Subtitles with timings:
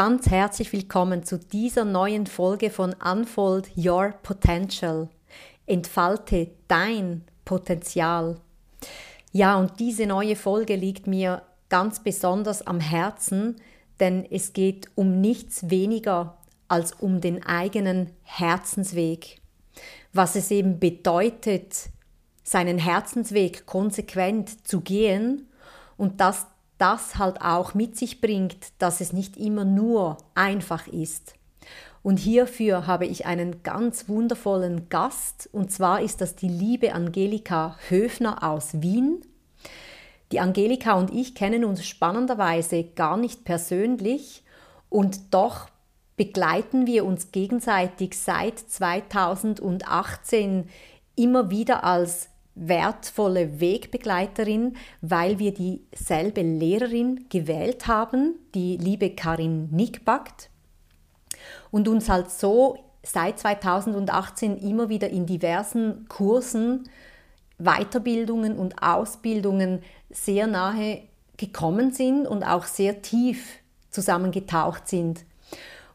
[0.00, 5.08] Ganz herzlich willkommen zu dieser neuen Folge von Unfold Your Potential.
[5.66, 8.36] Entfalte dein Potenzial.
[9.32, 13.56] Ja, und diese neue Folge liegt mir ganz besonders am Herzen,
[13.98, 16.38] denn es geht um nichts weniger
[16.68, 19.40] als um den eigenen Herzensweg.
[20.12, 21.90] Was es eben bedeutet,
[22.44, 25.48] seinen Herzensweg konsequent zu gehen
[25.96, 26.46] und das
[26.78, 31.34] das halt auch mit sich bringt, dass es nicht immer nur einfach ist.
[32.02, 37.76] Und hierfür habe ich einen ganz wundervollen Gast, und zwar ist das die liebe Angelika
[37.88, 39.22] Höfner aus Wien.
[40.32, 44.44] Die Angelika und ich kennen uns spannenderweise gar nicht persönlich
[44.88, 45.68] und doch
[46.16, 50.68] begleiten wir uns gegenseitig seit 2018
[51.16, 60.50] immer wieder als wertvolle Wegbegleiterin, weil wir dieselbe Lehrerin gewählt haben, die liebe Karin Nickbackt,
[61.70, 66.88] und uns halt so seit 2018 immer wieder in diversen Kursen,
[67.58, 71.02] Weiterbildungen und Ausbildungen sehr nahe
[71.36, 73.58] gekommen sind und auch sehr tief
[73.90, 75.24] zusammengetaucht sind.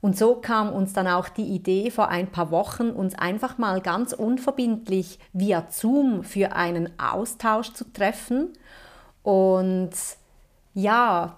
[0.04, 3.80] Und so kam uns dann auch die Idee vor ein paar Wochen, uns einfach mal
[3.80, 8.50] ganz unverbindlich via Zoom für einen Austausch zu treffen.
[9.22, 9.92] Und
[10.74, 11.38] ja,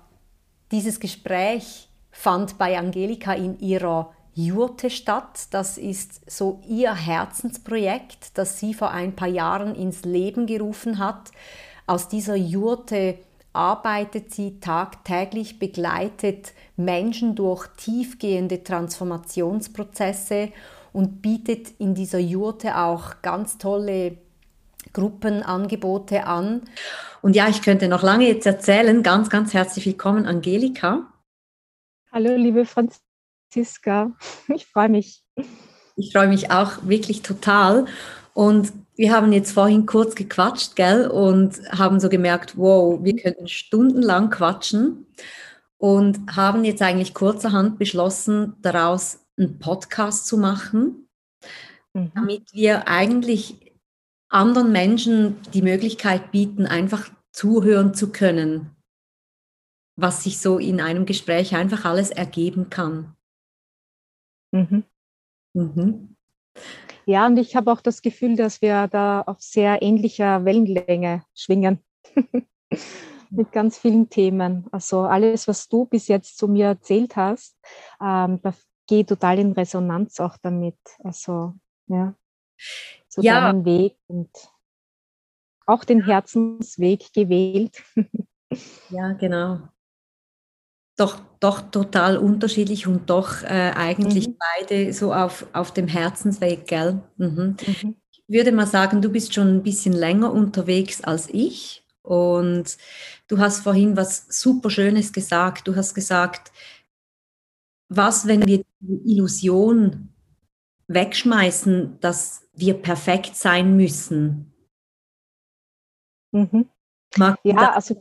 [0.72, 5.42] dieses Gespräch fand bei Angelika in ihrer Jurte statt.
[5.52, 11.30] Das ist so ihr Herzensprojekt, das sie vor ein paar Jahren ins Leben gerufen hat.
[11.86, 13.20] Aus dieser Jurte
[13.56, 20.52] arbeitet sie tagtäglich, begleitet Menschen durch tiefgehende Transformationsprozesse
[20.94, 24.18] und bietet in dieser Jurte auch ganz tolle
[24.94, 26.62] Gruppenangebote an.
[27.22, 29.04] Und ja, ich könnte noch lange jetzt erzählen.
[29.04, 31.12] Ganz, ganz herzlich willkommen, Angelika.
[32.12, 34.12] Hallo, liebe Franziska.
[34.54, 35.24] Ich freue mich.
[35.96, 37.86] Ich freue mich auch wirklich total.
[38.34, 43.48] Und wir haben jetzt vorhin kurz gequatscht, gell, und haben so gemerkt, wow, wir könnten
[43.48, 45.06] stundenlang quatschen
[45.78, 51.10] und haben jetzt eigentlich kurzerhand beschlossen, daraus einen Podcast zu machen,
[51.94, 52.12] mhm.
[52.16, 53.74] damit wir eigentlich
[54.30, 58.76] anderen Menschen die Möglichkeit bieten, einfach zuhören zu können,
[59.98, 63.16] was sich so in einem Gespräch einfach alles ergeben kann.
[64.52, 64.84] Mhm.
[65.54, 66.15] Mhm.
[67.06, 71.80] Ja, und ich habe auch das Gefühl, dass wir da auf sehr ähnlicher Wellenlänge schwingen.
[73.30, 74.66] Mit ganz vielen Themen.
[74.72, 77.58] Also alles, was du bis jetzt zu mir erzählt hast,
[78.02, 78.54] ähm, da
[78.88, 80.78] geht total in Resonanz auch damit.
[81.04, 81.54] Also,
[81.88, 82.16] ja,
[83.08, 83.42] zu ja.
[83.42, 84.30] deinem Weg und
[85.66, 87.84] auch den Herzensweg gewählt.
[88.90, 89.60] ja, genau
[90.96, 94.38] doch, doch total unterschiedlich und doch äh, eigentlich mhm.
[94.58, 97.02] beide so auf, auf dem Herzensweg, gell?
[97.18, 97.58] Mhm.
[97.66, 97.96] Mhm.
[98.12, 102.78] Ich würde mal sagen, du bist schon ein bisschen länger unterwegs als ich und
[103.28, 105.68] du hast vorhin was super Schönes gesagt.
[105.68, 106.52] Du hast gesagt,
[107.90, 110.10] was, wenn wir die Illusion
[110.88, 114.54] wegschmeißen, dass wir perfekt sein müssen?
[116.32, 116.70] Mhm.
[117.44, 117.96] Ja, also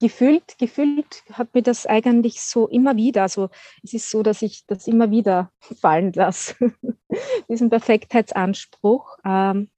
[0.00, 3.50] gefühlt, gefühlt hat mir das eigentlich so immer wieder, also
[3.82, 5.50] es ist so, dass ich das immer wieder
[5.80, 6.54] fallen lasse,
[7.48, 9.18] diesen Perfektheitsanspruch.
[9.24, 9.70] Ähm,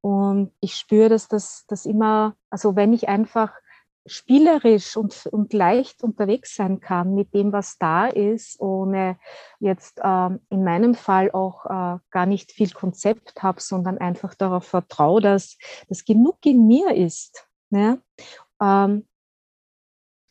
[0.00, 3.52] und ich spüre, dass das, das immer, also wenn ich einfach
[4.06, 9.18] spielerisch und, und leicht unterwegs sein kann mit dem, was da ist, ohne
[9.58, 14.64] jetzt ähm, in meinem Fall auch äh, gar nicht viel Konzept habe, sondern einfach darauf
[14.64, 15.58] vertraue, dass
[15.88, 17.48] das genug in mir ist.
[17.70, 18.00] Ne?
[18.60, 19.06] Ähm,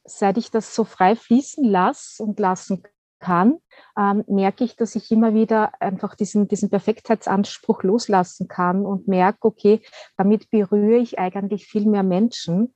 [0.06, 2.84] seit ich das so frei fließen lasse und lassen
[3.20, 3.58] kann,
[3.98, 9.48] ähm, merke ich, dass ich immer wieder einfach diesen, diesen Perfektheitsanspruch loslassen kann und merke,
[9.48, 9.82] okay,
[10.18, 12.74] damit berühre ich eigentlich viel mehr Menschen,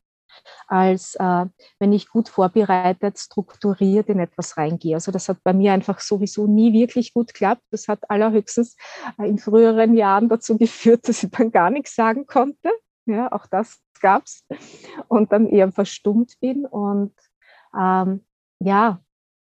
[0.67, 1.45] als äh,
[1.79, 4.95] wenn ich gut vorbereitet, strukturiert in etwas reingehe.
[4.95, 7.63] Also das hat bei mir einfach sowieso nie wirklich gut geklappt.
[7.71, 8.75] Das hat allerhöchstens
[9.17, 12.69] äh, in früheren Jahren dazu geführt, dass ich dann gar nichts sagen konnte.
[13.09, 14.45] Ja, auch das gab es.
[15.07, 17.13] Und dann eher verstummt bin und
[17.77, 18.23] ähm,
[18.59, 19.01] ja,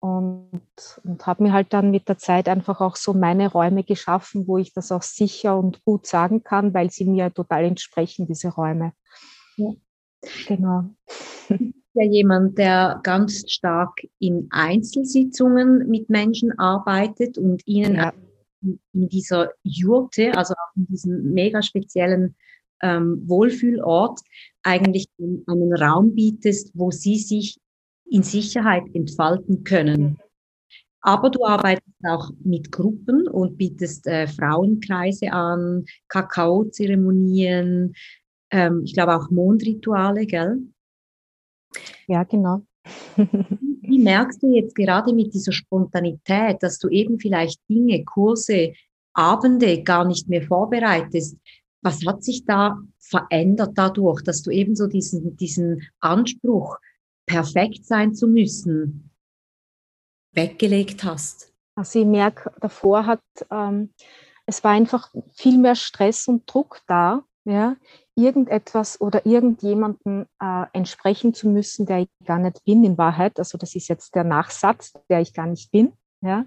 [0.00, 0.62] und,
[1.02, 4.58] und habe mir halt dann mit der Zeit einfach auch so meine Räume geschaffen, wo
[4.58, 8.92] ich das auch sicher und gut sagen kann, weil sie mir total entsprechen, diese Räume.
[9.56, 9.72] Ja.
[10.46, 10.84] Genau.
[11.94, 18.12] Ja, jemand, der ganz stark in Einzelsitzungen mit Menschen arbeitet und ihnen ja.
[18.60, 22.36] in dieser Jurte, also auch in diesem mega speziellen
[22.82, 24.20] ähm, Wohlfühlort
[24.62, 27.58] eigentlich einen Raum bietest, wo sie sich
[28.10, 30.18] in Sicherheit entfalten können.
[31.00, 37.94] Aber du arbeitest auch mit Gruppen und bietest äh, Frauenkreise an, Kakaozeremonien,
[38.50, 40.58] ähm, ich glaube auch Mondrituale, gell?
[42.06, 42.62] Ja, genau.
[43.16, 48.72] Wie merkst du jetzt gerade mit dieser Spontanität, dass du eben vielleicht Dinge, Kurse,
[49.14, 51.36] Abende gar nicht mehr vorbereitest?
[51.88, 56.76] Was hat sich da verändert dadurch, dass du eben so diesen, diesen Anspruch,
[57.24, 59.10] perfekt sein zu müssen,
[60.32, 61.50] weggelegt hast?
[61.76, 63.94] Also ich merke, davor hat, ähm,
[64.44, 67.76] es war einfach viel mehr Stress und Druck da, ja,
[68.14, 73.38] irgendetwas oder irgendjemanden äh, entsprechen zu müssen, der ich gar nicht bin in Wahrheit.
[73.38, 75.94] Also das ist jetzt der Nachsatz, der ich gar nicht bin.
[76.20, 76.44] Ja?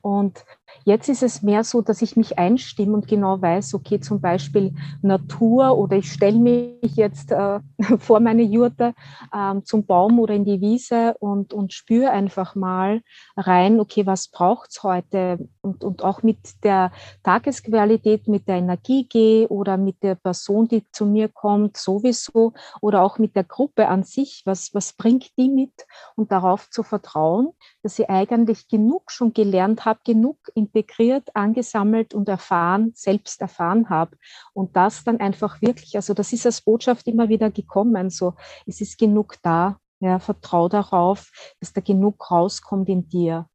[0.00, 0.44] Und
[0.84, 4.74] jetzt ist es mehr so, dass ich mich einstimme und genau weiß, okay, zum Beispiel
[5.02, 7.60] Natur oder ich stelle mich jetzt äh,
[7.98, 8.94] vor meine Jurte
[9.32, 13.02] äh, zum Baum oder in die Wiese und, und spüre einfach mal
[13.36, 15.38] rein, okay, was braucht es heute?
[15.60, 16.92] Und, und auch mit der
[17.22, 23.02] Tagesqualität, mit der Energie gehe oder mit der Person, die zu mir kommt, sowieso oder
[23.02, 25.72] auch mit der Gruppe an sich, was, was bringt die mit
[26.16, 27.50] und darauf zu vertrauen,
[27.82, 34.16] dass sie eigentlich genug schon gelernt habe, genug integriert, angesammelt und erfahren, selbst erfahren habe.
[34.52, 38.34] Und das dann einfach wirklich, also das ist als Botschaft immer wieder gekommen, so
[38.66, 41.30] es ist genug da, ja, vertrau darauf,
[41.60, 43.46] dass da genug rauskommt in dir.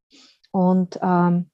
[0.52, 1.50] Und ähm,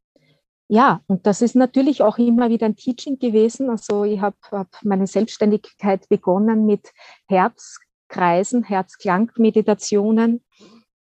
[0.69, 3.69] ja, und das ist natürlich auch immer wieder ein Teaching gewesen.
[3.69, 6.93] Also ich habe hab meine Selbstständigkeit begonnen mit
[7.29, 10.43] Herzkreisen, Herzklangmeditationen,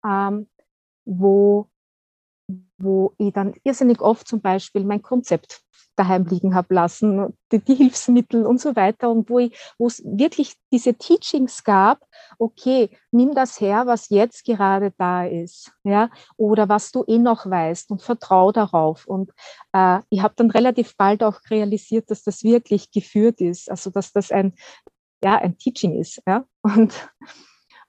[0.07, 0.49] ähm,
[1.05, 1.69] wo
[2.79, 5.63] wo ich dann irrsinnig oft zum Beispiel mein Konzept
[5.99, 10.03] daheim liegen habe lassen, die, die, Hilfsmittel und so weiter und wo, ich, wo es
[10.05, 12.05] wirklich diese Teachings gab,
[12.39, 17.47] okay, nimm das her, was jetzt gerade da ist, ja, oder was du eh noch
[17.47, 19.07] weißt und vertrau darauf.
[19.07, 19.33] Und
[19.73, 24.13] äh, ich habe dann relativ bald auch realisiert, dass das wirklich geführt ist, also dass
[24.13, 24.55] das ein,
[25.23, 26.95] ja, ein Teaching ist, ja, und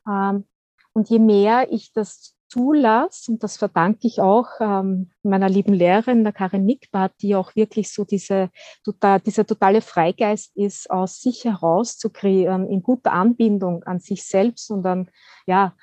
[0.08, 0.46] ähm,
[0.94, 6.24] und je mehr ich das zulasse, und das verdanke ich auch ähm, meiner lieben Lehrerin,
[6.24, 8.50] der Karin Nickbart, die auch wirklich so diese,
[8.84, 14.26] total, dieser totale Freigeist ist, aus sich heraus zu kreieren, in guter Anbindung an sich
[14.26, 15.10] selbst und an
[15.46, 15.76] ja,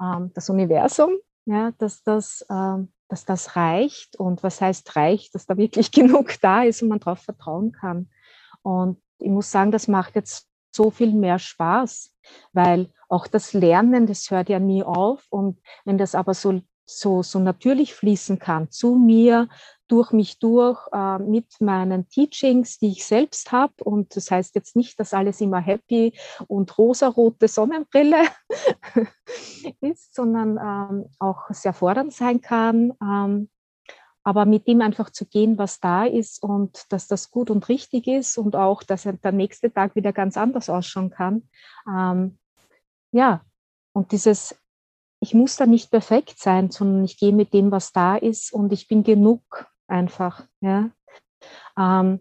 [0.00, 1.12] ähm, das Universum,
[1.46, 4.16] ja, dass, das, ähm, dass das reicht.
[4.16, 5.34] Und was heißt reicht?
[5.34, 8.10] Dass da wirklich genug da ist und man darauf vertrauen kann.
[8.62, 12.14] Und ich muss sagen, das macht jetzt so viel mehr Spaß,
[12.52, 15.26] weil auch das Lernen, das hört ja nie auf.
[15.30, 19.48] Und wenn das aber so, so, so natürlich fließen kann, zu mir,
[19.92, 23.74] durch mich durch, äh, mit meinen Teachings, die ich selbst habe.
[23.84, 26.14] Und das heißt jetzt nicht, dass alles immer happy
[26.48, 28.22] und rosarote Sonnenbrille
[29.82, 32.94] ist, sondern ähm, auch sehr fordernd sein kann.
[33.02, 33.50] Ähm,
[34.24, 38.06] aber mit dem einfach zu gehen, was da ist und dass das gut und richtig
[38.06, 41.48] ist und auch, dass der nächste Tag wieder ganz anders ausschauen kann.
[41.88, 42.38] Ähm,
[43.10, 43.44] ja,
[43.92, 44.56] und dieses,
[45.20, 48.72] ich muss da nicht perfekt sein, sondern ich gehe mit dem, was da ist und
[48.72, 50.46] ich bin genug einfach.
[50.60, 50.90] Ja.
[51.76, 52.20] Ähm,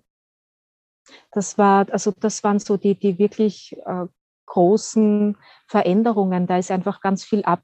[1.32, 4.08] das war, also das waren so die, die wirklich äh,
[4.48, 6.48] großen Veränderungen.
[6.48, 7.64] Da ist einfach ganz viel ab,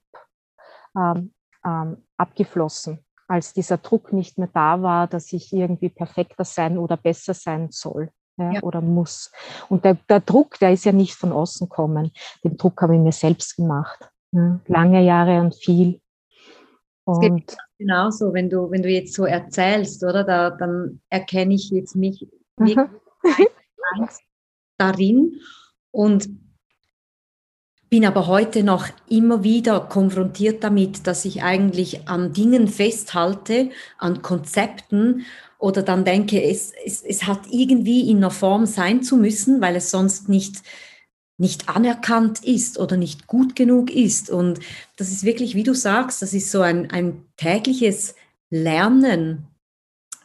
[0.96, 1.34] ähm,
[1.66, 6.98] ähm, abgeflossen als dieser Druck nicht mehr da war, dass ich irgendwie perfekter sein oder
[6.98, 8.10] besser sein soll.
[8.40, 8.62] Ja, ja.
[8.62, 9.32] oder muss.
[9.68, 12.12] Und der, der, Druck, der ist ja nicht von außen kommen.
[12.44, 14.12] Den Druck habe ich mir selbst gemacht.
[14.32, 16.02] Ja, lange Jahre und viel.
[17.04, 20.24] Und es geht genauso, wenn du, wenn du jetzt so erzählst, oder?
[20.24, 22.78] Da, dann erkenne ich jetzt mich wirklich
[24.78, 25.40] darin.
[25.92, 26.30] Und
[27.90, 34.22] bin aber heute noch immer wieder konfrontiert damit, dass ich eigentlich an Dingen festhalte, an
[34.22, 35.26] Konzepten
[35.58, 39.76] oder dann denke, es, es, es hat irgendwie in einer Form sein zu müssen, weil
[39.76, 40.62] es sonst nicht,
[41.38, 44.30] nicht anerkannt ist oder nicht gut genug ist.
[44.30, 44.60] Und
[44.98, 48.16] das ist wirklich, wie du sagst, das ist so ein, ein tägliches
[48.50, 49.48] Lernen.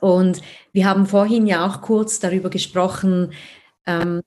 [0.01, 0.43] Und
[0.73, 3.33] wir haben vorhin ja auch kurz darüber gesprochen,
[3.87, 4.21] ähm,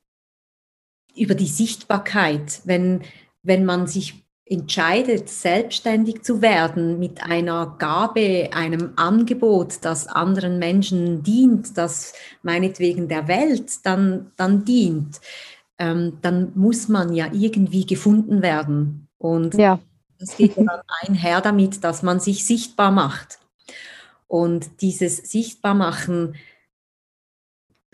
[1.15, 2.61] über die Sichtbarkeit.
[2.63, 3.01] Wenn,
[3.45, 11.23] wenn man sich entscheidet, selbstständig zu werden mit einer Gabe, einem Angebot, das anderen Menschen
[11.23, 15.19] dient, das meinetwegen der Welt dann, dann dient,
[15.79, 19.07] ähm, dann muss man ja irgendwie gefunden werden.
[19.17, 19.79] Und ja.
[20.19, 23.39] das geht dann einher damit, dass man sich sichtbar macht.
[24.27, 26.35] Und dieses Sichtbarmachen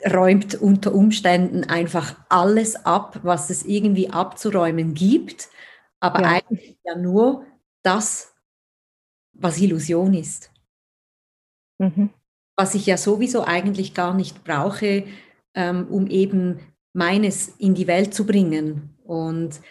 [0.05, 5.49] räumt unter Umständen einfach alles ab, was es irgendwie abzuräumen gibt,
[5.99, 6.27] aber ja.
[6.29, 7.45] eigentlich ja nur
[7.83, 8.31] das
[9.33, 10.51] was Illusion ist.
[11.79, 12.09] Mhm.
[12.55, 15.05] Was ich ja sowieso eigentlich gar nicht brauche,
[15.53, 16.59] ähm, um eben
[16.93, 18.95] meines in die Welt zu bringen.
[19.03, 19.61] Und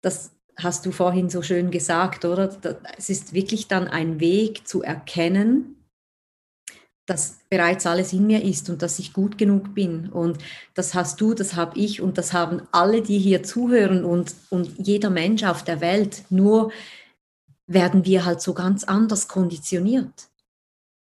[0.00, 2.50] das hast du vorhin so schön gesagt, oder?
[2.96, 5.76] Es ist wirklich dann ein Weg zu erkennen,
[7.12, 10.08] dass bereits alles in mir ist und dass ich gut genug bin.
[10.08, 10.38] Und
[10.72, 14.78] das hast du, das habe ich und das haben alle, die hier zuhören und, und
[14.78, 16.24] jeder Mensch auf der Welt.
[16.30, 16.72] Nur
[17.66, 20.30] werden wir halt so ganz anders konditioniert.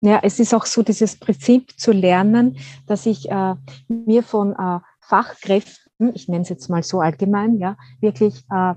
[0.03, 3.55] Ja, es ist auch so dieses Prinzip zu lernen, dass ich äh,
[3.89, 8.75] mir von äh, Fachkräften, ich nenne es jetzt mal so allgemein, ja, wirklich äh,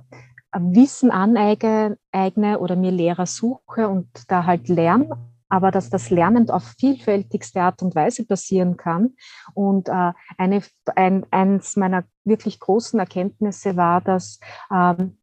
[0.54, 1.98] Wissen aneigne
[2.60, 5.18] oder mir Lehrer suche und da halt lerne,
[5.50, 9.16] aber dass das Lernen auf vielfältigste Art und Weise passieren kann.
[9.54, 10.62] Und äh, eine,
[10.96, 14.40] ein, eins meiner wirklich großen Erkenntnisse war, dass
[14.74, 15.18] ähm,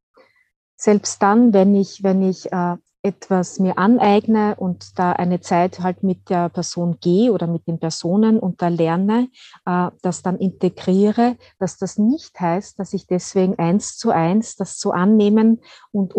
[0.77, 6.03] selbst dann, wenn ich, wenn ich äh, etwas mir aneigne und da eine Zeit halt
[6.03, 9.29] mit der Person gehe oder mit den Personen und da lerne,
[9.67, 14.81] äh, das dann integriere, dass das nicht heißt, dass ich deswegen eins zu eins das
[14.81, 15.61] so annehmen
[15.93, 16.15] und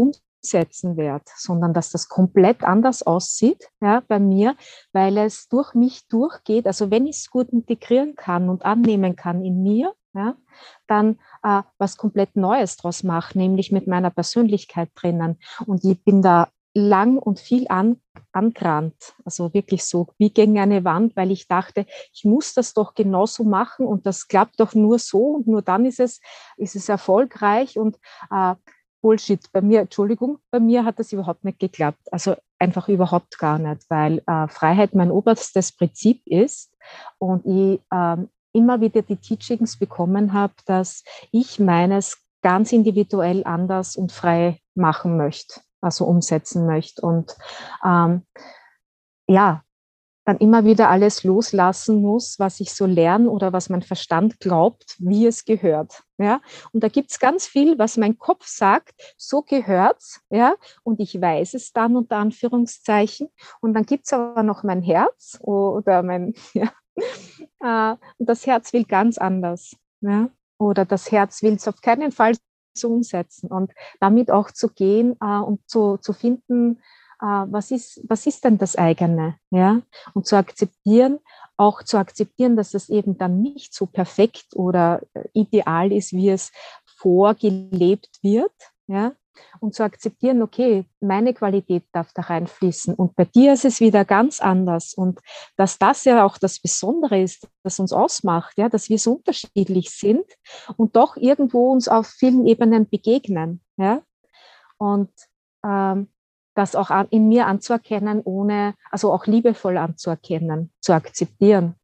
[0.46, 4.56] umsetzen werde, sondern dass das komplett anders aussieht ja, bei mir,
[4.94, 6.68] weil es durch mich durchgeht.
[6.68, 10.38] Also wenn ich es gut integrieren kann und annehmen kann in mir, ja,
[10.88, 15.40] dann äh, was komplett Neues draus mache, nämlich mit meiner Persönlichkeit drinnen.
[15.66, 18.00] Und ich bin da lang und viel an,
[18.32, 19.16] angerannt.
[19.24, 23.44] Also wirklich so wie gegen eine Wand, weil ich dachte, ich muss das doch genauso
[23.44, 26.22] machen und das klappt doch nur so und nur dann ist es,
[26.58, 27.98] ist es erfolgreich und
[28.30, 28.56] äh,
[29.06, 29.52] Bullshit.
[29.52, 32.02] Bei mir, Entschuldigung, bei mir hat das überhaupt nicht geklappt.
[32.12, 36.76] Also einfach überhaupt gar nicht, weil äh, Freiheit mein oberstes Prinzip ist
[37.20, 38.18] und ich äh,
[38.54, 45.18] immer wieder die Teachings bekommen habe, dass ich meines ganz individuell anders und frei machen
[45.18, 47.02] möchte also umsetzen möchte.
[47.02, 47.38] Und
[47.86, 48.26] ähm,
[49.28, 49.64] ja,
[50.26, 54.96] dann immer wieder alles loslassen muss, was ich so lerne oder was mein Verstand glaubt,
[54.98, 56.04] wie es gehört.
[56.18, 56.42] Ja?
[56.72, 61.54] Und da gibt's ganz viel, was mein Kopf sagt, so gehört's, ja, und ich weiß
[61.54, 63.30] es dann unter Anführungszeichen.
[63.62, 66.72] Und dann gibt's aber noch mein Herz oder mein, ja,
[67.62, 69.76] äh, und das Herz will ganz anders.
[70.02, 70.30] Ja?
[70.58, 72.34] Oder das Herz will es auf keinen Fall
[72.74, 76.82] zu umsetzen und damit auch zu gehen äh, und zu, zu finden,
[77.20, 79.82] was, ist, was ist denn das eigene, ja,
[80.14, 81.20] und zu akzeptieren,
[81.58, 86.30] auch zu akzeptieren, dass es eben dann nicht so perfekt oder äh, ideal ist, wie
[86.30, 86.52] es
[86.98, 88.52] vorgelebt wird,
[88.88, 89.14] ja,
[89.60, 94.06] und zu akzeptieren, okay, meine Qualität darf da reinfließen und bei dir ist es wieder
[94.06, 94.94] ganz anders.
[94.94, 95.20] Und
[95.58, 99.90] dass das ja auch das Besondere ist, das uns ausmacht, ja, dass wir so unterschiedlich
[99.90, 100.26] sind
[100.78, 104.02] und doch irgendwo uns auf vielen Ebenen begegnen, ja,
[104.78, 105.12] und
[105.66, 106.10] ähm,
[106.56, 111.76] das auch in mir anzuerkennen, ohne, also auch liebevoll anzuerkennen, zu akzeptieren.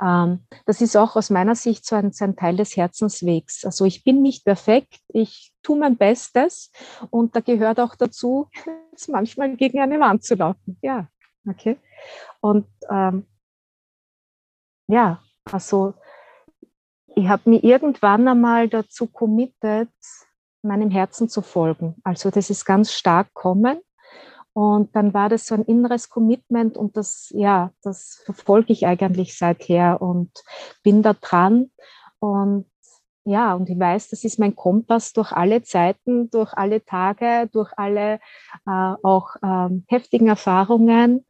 [0.00, 3.64] Ähm, das ist auch aus meiner Sicht so ein, ein, Teil des Herzenswegs.
[3.64, 6.70] Also ich bin nicht perfekt, ich tue mein Bestes
[7.10, 8.48] und da gehört auch dazu,
[9.08, 10.78] manchmal gegen eine Wand zu laufen.
[10.82, 11.08] Ja,
[11.48, 11.76] okay.
[12.40, 13.26] Und ähm,
[14.88, 15.94] ja, also
[17.14, 19.90] ich habe mir irgendwann einmal dazu committed,
[20.62, 21.96] meinem Herzen zu folgen.
[22.04, 23.80] Also das ist ganz stark kommen.
[24.56, 29.36] Und dann war das so ein inneres Commitment und das, ja, das verfolge ich eigentlich
[29.36, 30.30] seither und
[30.82, 31.70] bin da dran.
[32.20, 32.64] Und
[33.26, 37.70] ja, und ich weiß, das ist mein Kompass durch alle Zeiten, durch alle Tage, durch
[37.76, 38.14] alle
[38.66, 41.26] äh, auch ähm, heftigen Erfahrungen,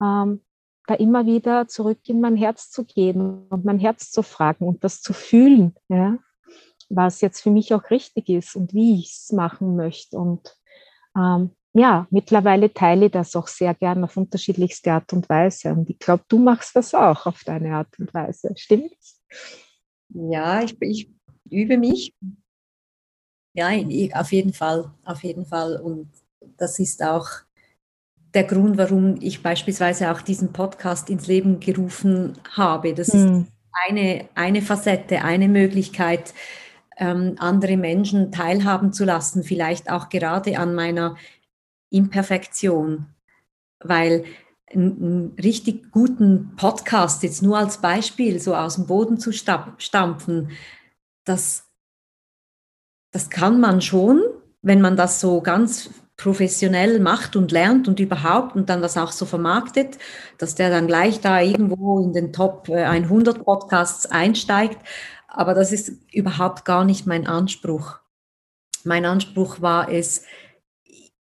[0.00, 0.44] ähm,
[0.86, 4.84] da immer wieder zurück in mein Herz zu gehen und mein Herz zu fragen und
[4.84, 6.18] das zu fühlen, ja,
[6.88, 10.16] was jetzt für mich auch richtig ist und wie ich es machen möchte.
[10.16, 10.56] Und
[11.16, 15.72] ähm, ja, mittlerweile teile ich das auch sehr gern auf unterschiedlichste Art und Weise.
[15.72, 18.52] Und ich glaube, du machst das auch auf deine Art und Weise.
[18.56, 19.22] Stimmt's?
[20.08, 21.10] Ja, ich, ich
[21.48, 22.14] übe mich.
[23.54, 23.70] Ja,
[24.14, 25.76] auf jeden Fall, auf jeden Fall.
[25.76, 26.10] Und
[26.56, 27.28] das ist auch
[28.34, 32.94] der Grund, warum ich beispielsweise auch diesen Podcast ins Leben gerufen habe.
[32.94, 33.42] Das hm.
[33.42, 33.52] ist
[33.88, 36.34] eine, eine Facette, eine Möglichkeit,
[36.96, 41.16] ähm, andere Menschen teilhaben zu lassen, vielleicht auch gerade an meiner
[41.90, 43.06] Imperfektion,
[43.80, 44.24] weil
[44.72, 50.50] einen richtig guten Podcast jetzt nur als Beispiel so aus dem Boden zu stampfen,
[51.24, 51.64] das,
[53.10, 54.22] das kann man schon,
[54.62, 59.10] wenn man das so ganz professionell macht und lernt und überhaupt und dann das auch
[59.10, 59.98] so vermarktet,
[60.36, 64.78] dass der dann gleich da irgendwo in den Top 100 äh, Podcasts einsteigt.
[65.28, 68.00] Aber das ist überhaupt gar nicht mein Anspruch.
[68.84, 70.24] Mein Anspruch war es,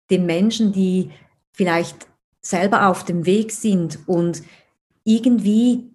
[0.09, 1.11] den Menschen, die
[1.53, 2.07] vielleicht
[2.41, 4.43] selber auf dem Weg sind und
[5.03, 5.89] irgendwie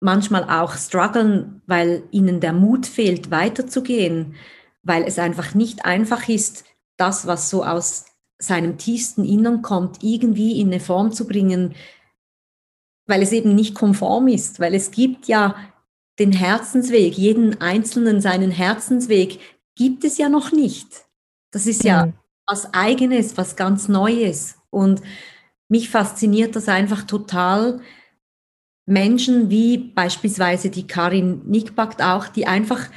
[0.00, 4.34] manchmal auch strugglen, weil ihnen der Mut fehlt, weiterzugehen,
[4.82, 6.64] weil es einfach nicht einfach ist,
[6.96, 8.06] das, was so aus
[8.38, 11.74] seinem tiefsten Innern kommt, irgendwie in eine Form zu bringen,
[13.06, 15.54] weil es eben nicht konform ist, weil es gibt ja
[16.18, 19.38] den Herzensweg, jeden Einzelnen seinen Herzensweg
[19.74, 21.06] gibt es ja noch nicht.
[21.50, 22.12] Das ist ja mhm.
[22.50, 24.56] Was eigenes, was ganz Neues.
[24.70, 25.00] Und
[25.68, 27.80] mich fasziniert das einfach total.
[28.86, 32.88] Menschen wie beispielsweise die Karin Nickbackt auch, die einfach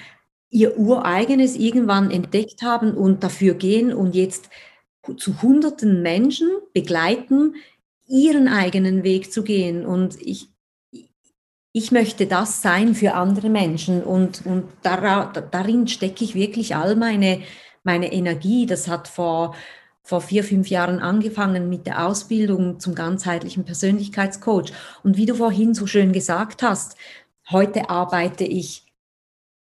[0.50, 4.50] ihr ureigenes irgendwann entdeckt haben und dafür gehen und jetzt
[5.18, 7.56] zu hunderten Menschen begleiten,
[8.08, 9.86] ihren eigenen Weg zu gehen.
[9.86, 10.48] Und ich,
[11.74, 17.42] ich möchte das sein für andere Menschen und, und darin stecke ich wirklich all meine,
[17.84, 18.66] meine Energie.
[18.66, 19.56] Das hat vor,
[20.02, 24.74] vor vier, fünf Jahren angefangen mit der Ausbildung zum ganzheitlichen Persönlichkeitscoach.
[25.04, 26.98] Und wie du vorhin so schön gesagt hast,
[27.50, 28.86] heute arbeite ich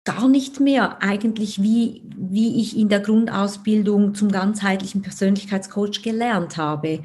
[0.03, 7.03] gar nicht mehr eigentlich, wie, wie ich in der Grundausbildung zum ganzheitlichen Persönlichkeitscoach gelernt habe.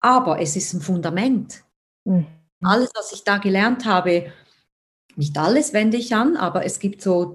[0.00, 1.62] Aber es ist ein Fundament.
[2.04, 2.26] Mhm.
[2.62, 4.32] Alles, was ich da gelernt habe,
[5.16, 7.34] nicht alles wende ich an, aber es gibt so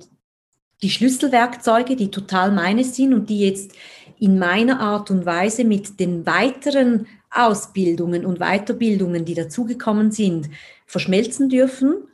[0.82, 3.72] die Schlüsselwerkzeuge, die total meine sind und die jetzt
[4.20, 10.50] in meiner Art und Weise mit den weiteren Ausbildungen und Weiterbildungen, die dazugekommen sind,
[10.86, 12.08] verschmelzen dürfen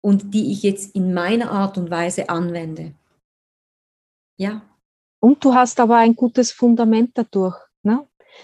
[0.00, 2.94] und die ich jetzt in meiner Art und Weise anwende.
[4.38, 4.62] Ja.
[5.20, 7.56] Und du hast aber ein gutes Fundament dadurch.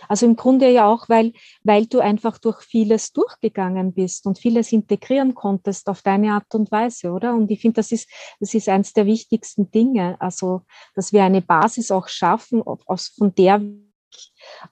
[0.09, 4.72] Also im Grunde ja auch, weil, weil du einfach durch vieles durchgegangen bist und vieles
[4.72, 7.35] integrieren konntest auf deine Art und Weise, oder?
[7.35, 8.09] Und ich finde, das ist,
[8.40, 10.20] das ist eines der wichtigsten Dinge.
[10.20, 10.62] Also,
[10.94, 13.88] dass wir eine Basis auch schaffen, aus, von der wir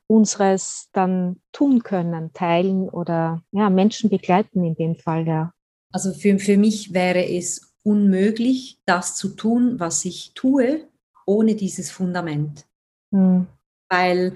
[0.06, 5.52] unseres dann tun können, teilen oder ja, Menschen begleiten in dem Fall, ja.
[5.92, 10.88] Also für, für mich wäre es unmöglich, das zu tun, was ich tue,
[11.24, 12.66] ohne dieses Fundament.
[13.12, 13.46] Hm.
[13.88, 14.34] Weil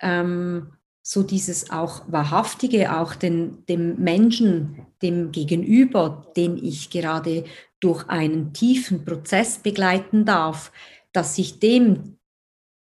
[0.00, 7.44] ähm, so dieses auch Wahrhaftige, auch den, dem Menschen, dem Gegenüber, den ich gerade
[7.80, 10.72] durch einen tiefen Prozess begleiten darf,
[11.12, 12.18] dass ich dem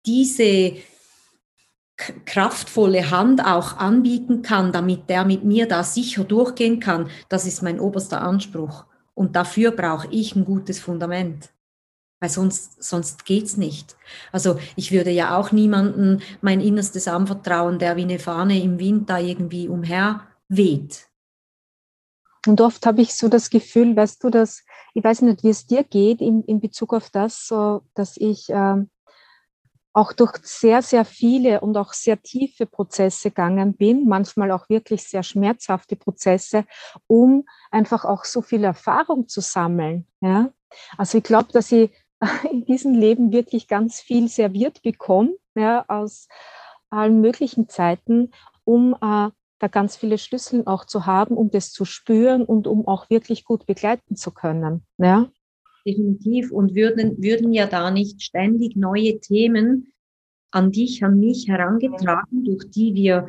[0.06, 0.74] diese
[2.26, 7.62] kraftvolle Hand auch anbieten kann, damit der mit mir da sicher durchgehen kann, das ist
[7.62, 8.86] mein oberster Anspruch.
[9.14, 11.53] Und dafür brauche ich ein gutes Fundament
[12.24, 13.98] weil sonst, sonst es nicht.
[14.32, 19.10] Also ich würde ja auch niemandem mein Innerstes anvertrauen, der wie eine Fahne im Wind
[19.10, 21.10] da irgendwie umher weht.
[22.48, 25.68] Und oft habe ich so das Gefühl, weißt du, dass, ich weiß nicht, wie es
[25.68, 28.90] dir geht in, in Bezug auf das, so, dass ich ähm,
[29.92, 35.04] auch durch sehr, sehr viele und auch sehr tiefe Prozesse gegangen bin, manchmal auch wirklich
[35.04, 36.64] sehr schmerzhafte Prozesse,
[37.06, 40.08] um einfach auch so viel Erfahrung zu sammeln.
[40.22, 40.54] Ja?
[40.98, 41.92] Also ich glaube, dass ich
[42.52, 46.28] in diesem Leben wirklich ganz viel serviert bekomme, ja, aus
[46.90, 48.32] allen möglichen Zeiten,
[48.64, 52.88] um äh, da ganz viele Schlüssel auch zu haben, um das zu spüren und um
[52.88, 54.86] auch wirklich gut begleiten zu können.
[54.98, 55.30] Ja.
[55.86, 56.52] Definitiv.
[56.52, 59.94] Und würden, würden ja da nicht ständig neue Themen
[60.52, 63.28] an dich, an mich herangetragen, durch die wir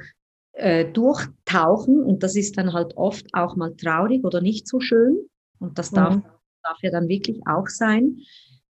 [0.52, 2.02] äh, durchtauchen.
[2.02, 5.18] Und das ist dann halt oft auch mal traurig oder nicht so schön.
[5.59, 6.24] Und das darf, mhm.
[6.62, 8.18] darf ja dann wirklich auch sein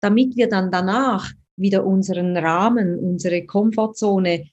[0.06, 4.46] damit wir dann danach wieder unseren Rahmen, unsere Komfortzone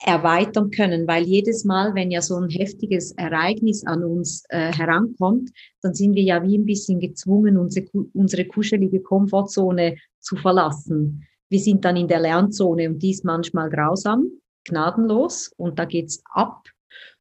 [0.00, 5.50] erweitern können, weil jedes Mal, wenn ja so ein heftiges Ereignis an uns äh, herankommt,
[5.82, 11.26] dann sind wir ja wie ein bisschen gezwungen, unsere, unsere kuschelige Komfortzone zu verlassen.
[11.50, 14.24] Wir sind dann in der Lernzone und die ist manchmal grausam,
[14.64, 16.66] gnadenlos und da geht's ab.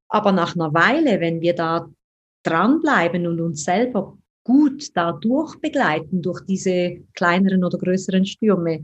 [0.08, 1.90] Aber nach einer Weile, wenn wir da
[2.44, 8.84] dranbleiben und uns selber gut dadurch begleiten, durch diese kleineren oder größeren Stürme,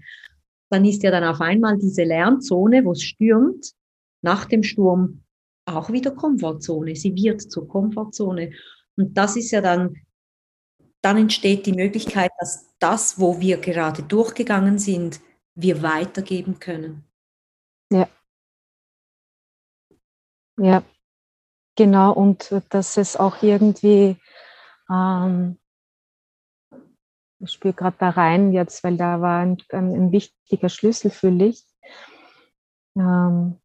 [0.70, 3.74] dann ist ja dann auf einmal diese Lernzone, wo es stürmt,
[4.22, 5.24] nach dem Sturm
[5.66, 6.96] auch wieder Komfortzone.
[6.96, 8.52] Sie wird zur Komfortzone.
[8.96, 9.96] Und das ist ja dann,
[11.02, 15.22] dann entsteht die Möglichkeit, dass das, wo wir gerade durchgegangen sind,
[15.56, 17.04] wir weitergeben können.
[17.92, 18.08] Ja.
[20.58, 20.84] Ja,
[21.76, 22.14] genau.
[22.14, 24.18] Und dass es auch irgendwie
[24.90, 25.60] ähm,
[27.40, 31.30] ich spüre gerade da rein jetzt, weil da war ein, ein, ein wichtiger Schlüssel für
[31.30, 31.68] Licht.
[32.98, 33.60] Ähm,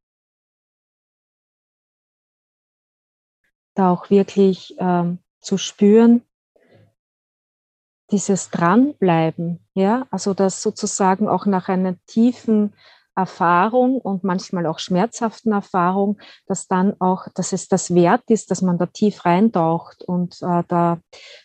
[3.75, 6.23] da auch wirklich ähm, zu spüren,
[8.11, 12.75] dieses Dranbleiben, ja, also das sozusagen auch nach einer tiefen
[13.17, 18.63] Erfahrung und manchmal auch schmerzhaften Erfahrung, dass dann auch, dass es das wert ist, dass
[18.63, 20.99] man da tief reintaucht und äh, da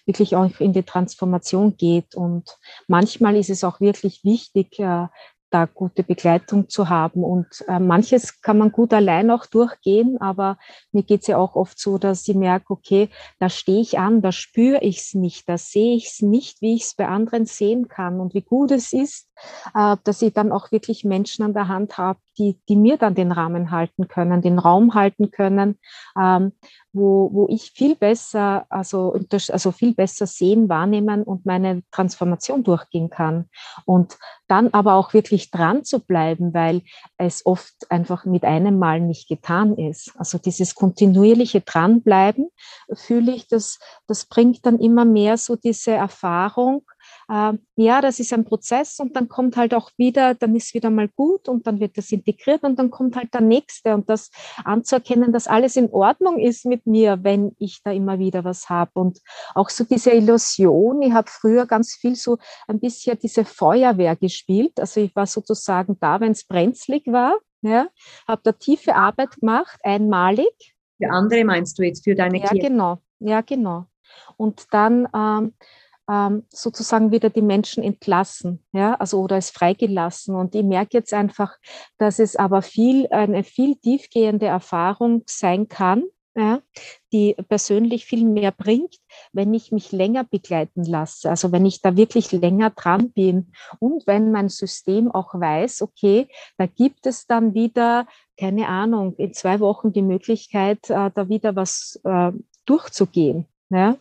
[0.05, 2.15] wirklich auch in die Transformation geht.
[2.15, 5.08] Und manchmal ist es auch wirklich wichtig, äh,
[5.49, 7.23] da gute Begleitung zu haben.
[7.23, 10.57] Und äh, manches kann man gut allein auch durchgehen, aber
[10.91, 13.09] mir geht es ja auch oft so, dass ich merke, okay,
[13.39, 16.75] da stehe ich an, da spüre ich es nicht, da sehe ich es nicht, wie
[16.75, 19.29] ich es bei anderen sehen kann und wie gut es ist,
[19.75, 23.15] äh, dass ich dann auch wirklich Menschen an der Hand habe, die, die mir dann
[23.15, 25.77] den Rahmen halten können, den Raum halten können,
[26.17, 26.53] ähm,
[26.91, 29.17] wo, wo ich viel besser, also,
[29.49, 33.49] also viel besser sehen, wahrnehmen und meine Transformation durchgehen kann.
[33.86, 36.82] Und dann aber auch wirklich dran zu bleiben, weil
[37.17, 40.12] es oft einfach mit einem Mal nicht getan ist.
[40.17, 42.49] Also dieses kontinuierliche Dranbleiben,
[42.93, 46.84] fühle ich, das, das bringt dann immer mehr so diese Erfahrung,
[47.29, 50.89] äh, ja, das ist ein Prozess und dann kommt halt auch wieder, dann ist wieder
[50.89, 54.31] mal gut und dann wird das integriert und dann kommt halt der nächste und das
[54.65, 58.91] anzuerkennen, dass alles in Ordnung ist mit mir, wenn ich da immer wieder was habe
[58.99, 59.19] und
[59.53, 62.37] auch so diese Illusion, ich habe früher ganz viel so
[62.67, 67.87] ein bisschen diese Feuerwehr gespielt, also ich war sozusagen da, wenn es brenzlig war, ja,
[68.27, 70.75] habe da tiefe Arbeit gemacht, einmalig.
[70.97, 72.69] Für andere meinst du jetzt, für deine Ja, Klienten?
[72.71, 73.85] genau, ja, genau.
[74.37, 75.53] Und dann ähm,
[76.09, 80.35] ähm, sozusagen wieder die Menschen entlassen, ja, also oder es freigelassen.
[80.35, 81.57] Und ich merke jetzt einfach,
[81.97, 86.03] dass es aber viel, eine viel tiefgehende Erfahrung sein kann,
[86.35, 86.61] ja,
[87.11, 88.95] die persönlich viel mehr bringt,
[89.33, 91.29] wenn ich mich länger begleiten lasse.
[91.29, 96.27] Also wenn ich da wirklich länger dran bin und wenn mein System auch weiß, okay,
[96.57, 101.55] da gibt es dann wieder, keine Ahnung, in zwei Wochen die Möglichkeit, äh, da wieder
[101.55, 102.31] was äh,
[102.65, 103.45] durchzugehen.
[103.69, 103.97] Ja?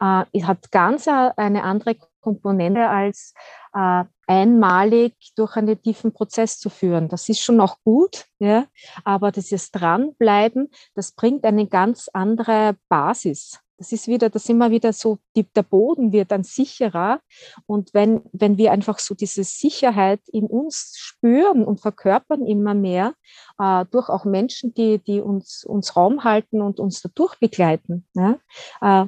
[0.00, 3.34] Äh, hat ganz eine andere Komponente als
[3.74, 7.08] äh, einmalig durch einen tiefen Prozess zu führen.
[7.08, 8.66] Das ist schon auch gut, ja,
[9.04, 13.58] aber dieses Dranbleiben, das bringt eine ganz andere Basis.
[13.78, 17.20] Das ist wieder, das immer wieder so, die, der Boden wird dann sicherer.
[17.64, 23.14] Und wenn, wenn wir einfach so diese Sicherheit in uns spüren und verkörpern immer mehr,
[23.60, 28.38] äh, durch auch Menschen, die, die uns, uns Raum halten und uns dadurch begleiten, ja,
[28.80, 29.06] äh,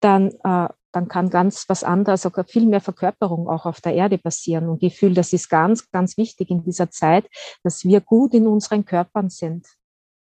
[0.00, 4.18] dann, äh, dann kann ganz was anderes, sogar viel mehr Verkörperung auch auf der Erde
[4.18, 4.68] passieren.
[4.68, 7.26] Und ich fühle, das ist ganz, ganz wichtig in dieser Zeit,
[7.62, 9.66] dass wir gut in unseren Körpern sind.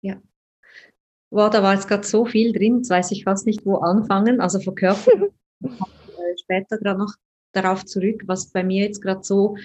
[0.00, 0.16] Ja.
[1.30, 4.40] Wow, da war jetzt gerade so viel drin, jetzt weiß ich fast nicht, wo anfangen.
[4.40, 5.30] Also Verkörperung,
[5.62, 7.12] äh, später gerade noch
[7.52, 9.56] darauf zurück, was bei mir jetzt gerade so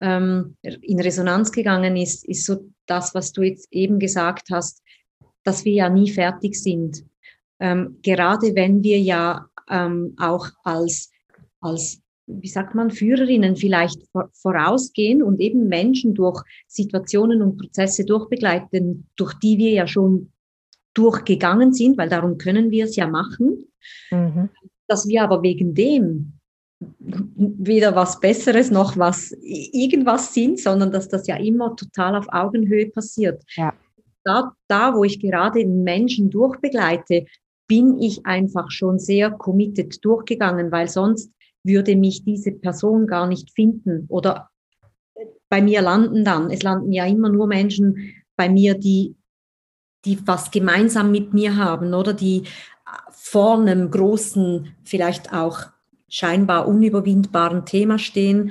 [0.00, 4.82] ähm, in Resonanz gegangen ist, ist so das, was du jetzt eben gesagt hast,
[5.44, 7.04] dass wir ja nie fertig sind.
[7.60, 11.10] Ähm, gerade wenn wir ja ähm, auch als,
[11.60, 14.00] als, wie sagt man, Führerinnen vielleicht
[14.34, 20.30] vorausgehen und eben Menschen durch Situationen und Prozesse durchbegleiten, durch die wir ja schon
[20.94, 23.64] durchgegangen sind, weil darum können wir es ja machen,
[24.10, 24.50] mhm.
[24.86, 26.34] dass wir aber wegen dem
[27.08, 32.90] weder was Besseres noch was irgendwas sind, sondern dass das ja immer total auf Augenhöhe
[32.90, 33.42] passiert.
[33.54, 33.72] Ja.
[34.24, 37.26] Da, da, wo ich gerade Menschen durchbegleite,
[37.72, 41.32] bin ich einfach schon sehr committed durchgegangen, weil sonst
[41.64, 44.50] würde mich diese Person gar nicht finden oder
[45.48, 46.50] bei mir landen dann.
[46.50, 49.16] Es landen ja immer nur Menschen bei mir, die,
[50.04, 52.42] die was gemeinsam mit mir haben oder die
[53.10, 55.60] vor einem großen, vielleicht auch
[56.10, 58.50] scheinbar unüberwindbaren Thema stehen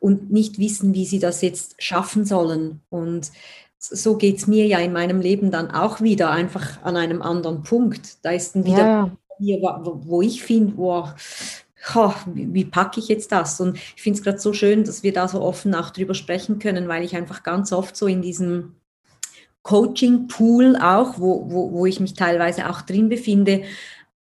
[0.00, 2.80] und nicht wissen, wie sie das jetzt schaffen sollen.
[2.88, 3.32] Und
[3.82, 7.62] so geht es mir ja in meinem Leben dann auch wieder, einfach an einem anderen
[7.62, 8.24] Punkt.
[8.24, 9.10] Da ist dann wieder, ja.
[9.38, 11.12] hier, wo, wo ich finde, wow,
[11.94, 13.60] oh, wie, wie packe ich jetzt das?
[13.60, 16.60] Und ich finde es gerade so schön, dass wir da so offen auch drüber sprechen
[16.60, 18.76] können, weil ich einfach ganz oft so in diesem
[19.62, 23.62] Coaching-Pool auch, wo, wo, wo ich mich teilweise auch drin befinde,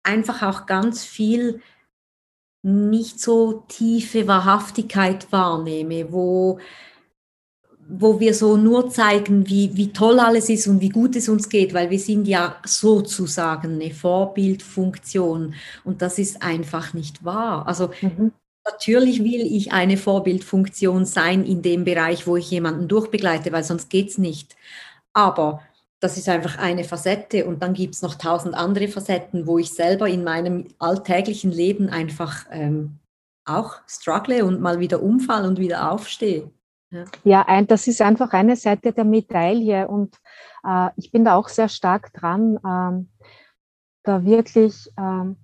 [0.04, 1.62] einfach auch ganz viel
[2.62, 6.60] nicht so tiefe Wahrhaftigkeit wahrnehme, wo
[7.88, 11.50] wo wir so nur zeigen, wie, wie toll alles ist und wie gut es uns
[11.50, 17.68] geht, weil wir sind ja sozusagen eine Vorbildfunktion und das ist einfach nicht wahr.
[17.68, 18.32] Also mhm.
[18.66, 23.90] natürlich will ich eine Vorbildfunktion sein in dem Bereich, wo ich jemanden durchbegleite, weil sonst
[23.90, 24.56] geht es nicht.
[25.14, 25.62] Aber
[26.00, 29.72] das ist einfach eine Facette und dann gibt es noch tausend andere Facetten, wo ich
[29.72, 33.00] selber in meinem alltäglichen Leben einfach ähm,
[33.46, 36.50] auch struggle und mal wieder umfall und wieder aufstehe.
[37.24, 40.16] Ja, ein, das ist einfach eine Seite der Medaille und
[40.64, 43.10] äh, ich bin da auch sehr stark dran, ähm,
[44.04, 45.38] da wirklich ähm,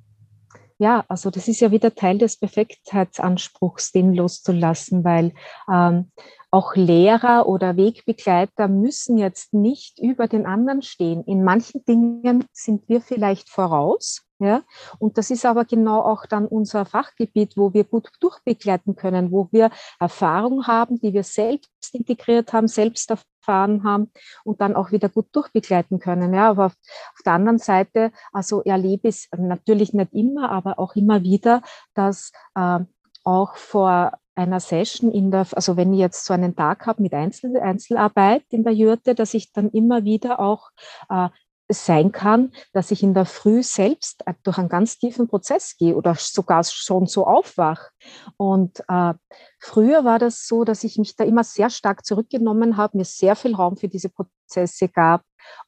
[0.81, 5.31] ja, also das ist ja wieder Teil des Perfektheitsanspruchs, den loszulassen, weil
[5.71, 6.11] ähm,
[6.49, 11.23] auch Lehrer oder Wegbegleiter müssen jetzt nicht über den anderen stehen.
[11.25, 14.23] In manchen Dingen sind wir vielleicht voraus.
[14.39, 14.63] Ja,
[14.97, 19.49] und das ist aber genau auch dann unser Fachgebiet, wo wir gut durchbegleiten können, wo
[19.51, 23.11] wir Erfahrung haben, die wir selbst integriert haben, selbst
[23.41, 24.11] erfahren haben
[24.43, 26.33] und dann auch wieder gut durchbegleiten können.
[26.33, 26.73] Ja, aber auf,
[27.13, 31.61] auf der anderen Seite, also erlebe ich natürlich nicht immer, aber auch immer wieder,
[31.93, 32.79] dass äh,
[33.23, 37.13] auch vor einer Session in der, also wenn ich jetzt so einen Tag habe mit
[37.13, 40.69] Einzel, Einzelarbeit in der Jurte, dass ich dann immer wieder auch
[41.09, 41.27] äh,
[41.73, 45.95] sein kann, dass ich in der Früh selbst äh, durch einen ganz tiefen Prozess gehe
[45.95, 47.89] oder sogar schon so aufwach.
[48.37, 49.13] Und äh,
[49.59, 53.35] früher war das so, dass ich mich da immer sehr stark zurückgenommen habe, mir sehr
[53.35, 55.23] viel Raum für diese Prozesse gab.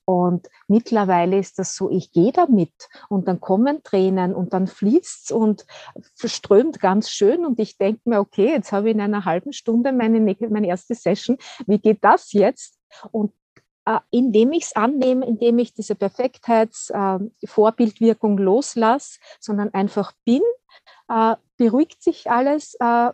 [0.05, 2.73] Und mittlerweile ist das so, ich gehe damit
[3.09, 5.65] und dann kommen Tränen und dann fließt es und
[6.15, 9.91] verströmt ganz schön und ich denke mir, okay, jetzt habe ich in einer halben Stunde
[9.91, 12.79] meine, meine erste Session, wie geht das jetzt?
[13.11, 13.33] Und
[14.11, 20.41] indem ich es annehme, indem ich diese Perfektheitsvorbildwirkung äh, loslasse, sondern einfach bin,
[21.09, 22.75] äh, beruhigt sich alles.
[22.79, 23.11] Äh,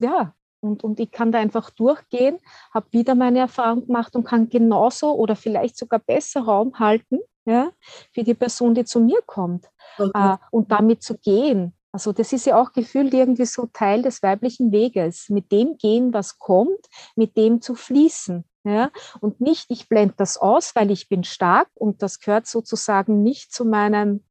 [0.00, 2.38] ja, und, und ich kann da einfach durchgehen,
[2.74, 7.70] habe wieder meine Erfahrung gemacht und kann genauso oder vielleicht sogar besser Raum halten ja,
[8.12, 9.66] für die Person, die zu mir kommt.
[9.98, 10.32] Okay.
[10.32, 11.72] Äh, und damit zu gehen.
[11.92, 16.12] Also das ist ja auch gefühlt irgendwie so Teil des weiblichen Weges, mit dem gehen,
[16.12, 16.86] was kommt,
[17.16, 18.44] mit dem zu fließen.
[18.68, 18.90] Ja?
[19.20, 23.52] Und nicht, ich blende das aus, weil ich bin stark und das gehört sozusagen nicht
[23.52, 24.24] zu meinem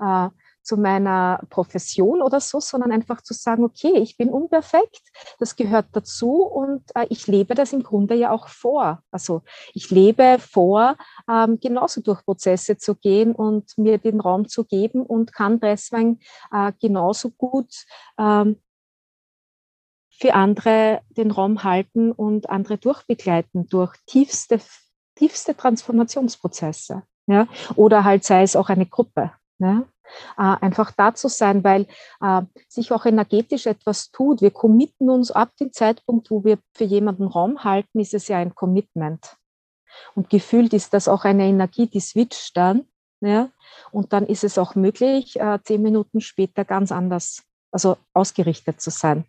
[0.00, 0.28] äh,
[0.66, 5.00] zu meiner Profession oder so, sondern einfach zu sagen, okay, ich bin unperfekt,
[5.38, 9.00] das gehört dazu und äh, ich lebe das im Grunde ja auch vor.
[9.12, 9.42] Also
[9.74, 10.96] ich lebe vor,
[11.30, 16.18] ähm, genauso durch Prozesse zu gehen und mir den Raum zu geben und kann deswegen
[16.52, 17.72] äh, genauso gut
[18.18, 18.60] ähm,
[20.18, 24.60] für andere den Raum halten und andere durchbegleiten durch tiefste,
[25.14, 27.02] tiefste Transformationsprozesse.
[27.26, 27.48] Ja?
[27.74, 29.32] Oder halt sei es auch eine Gruppe.
[29.58, 29.84] Ja?
[30.38, 31.86] Äh, einfach da zu sein, weil
[32.20, 34.40] äh, sich auch energetisch etwas tut.
[34.40, 38.38] Wir committen uns ab dem Zeitpunkt, wo wir für jemanden Raum halten, ist es ja
[38.38, 39.36] ein Commitment.
[40.14, 42.86] Und gefühlt ist das auch eine Energie, die switcht dann.
[43.20, 43.50] Ja?
[43.90, 48.90] Und dann ist es auch möglich, äh, zehn Minuten später ganz anders, also ausgerichtet zu
[48.90, 49.24] sein.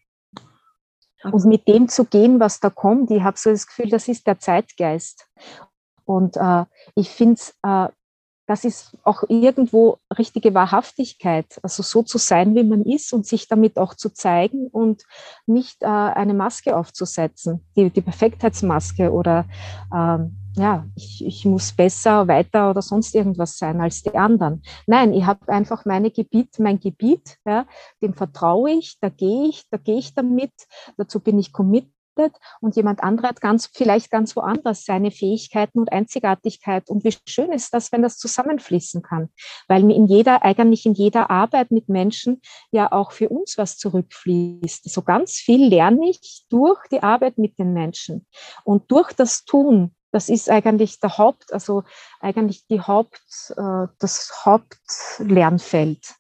[1.24, 4.28] Und mit dem zu gehen, was da kommt, ich habe so das Gefühl, das ist
[4.28, 5.28] der Zeitgeist.
[6.06, 7.88] Und äh, ich finde, äh,
[8.48, 13.50] das ist auch irgendwo richtige Wahrhaftigkeit, also so zu sein, wie man ist und sich
[13.50, 15.04] damit auch zu zeigen und
[15.46, 19.46] nicht äh, eine Maske aufzusetzen, die, die Perfektheitsmaske oder
[19.94, 24.64] ähm, ja, ich, ich muss besser, weiter oder sonst irgendwas sein als die anderen.
[24.88, 27.68] Nein, ich habe einfach meine Gebiet, mein Gebiet, ja,
[28.02, 30.52] dem vertraue ich, da gehe ich, da gehe ich damit,
[30.98, 31.94] dazu bin ich committed
[32.62, 36.90] und jemand anderer hat ganz, vielleicht ganz woanders seine Fähigkeiten und Einzigartigkeit.
[36.90, 39.30] Und wie schön ist das, wenn das zusammenfließen kann,
[39.68, 42.42] weil in jeder, eigentlich in jeder Arbeit mit Menschen
[42.72, 44.90] ja auch für uns was zurückfließt.
[44.90, 48.26] So ganz viel lerne ich durch die Arbeit mit den Menschen
[48.64, 51.84] und durch das Tun das ist eigentlich der Haupt, also
[52.20, 56.16] eigentlich die Haupt, äh, das Hauptlernfeld,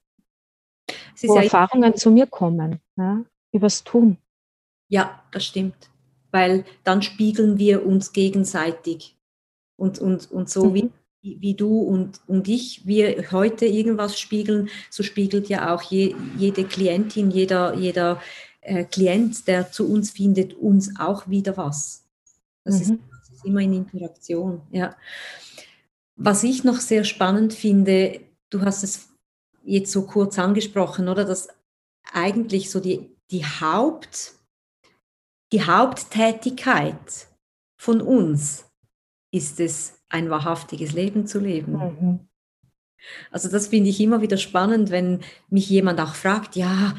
[1.23, 4.17] wo ja Erfahrungen zu mir kommen, ja, übers Tun.
[4.87, 5.89] Ja, das stimmt,
[6.29, 9.17] weil dann spiegeln wir uns gegenseitig
[9.77, 10.73] und, und, und so mhm.
[10.75, 10.91] wie
[11.23, 16.63] wie du und, und ich, wir heute irgendwas spiegeln, so spiegelt ja auch je, jede
[16.63, 18.21] Klientin, jeder, jeder
[18.61, 22.05] äh, Klient, der zu uns findet, uns auch wieder was.
[22.63, 22.81] Das mhm.
[22.81, 22.99] ist
[23.47, 24.61] immer in Interaktion.
[24.71, 24.95] Ja.
[26.15, 29.09] Was ich noch sehr spannend finde, du hast es
[29.63, 31.49] jetzt so kurz angesprochen, oder dass
[32.13, 34.33] eigentlich so die, die, Haupt,
[35.51, 37.27] die Haupttätigkeit
[37.79, 38.65] von uns
[39.31, 41.73] ist es, ein wahrhaftiges Leben zu leben.
[41.73, 42.19] Mhm.
[43.29, 46.95] Also das finde ich immer wieder spannend, wenn mich jemand auch fragt, ja,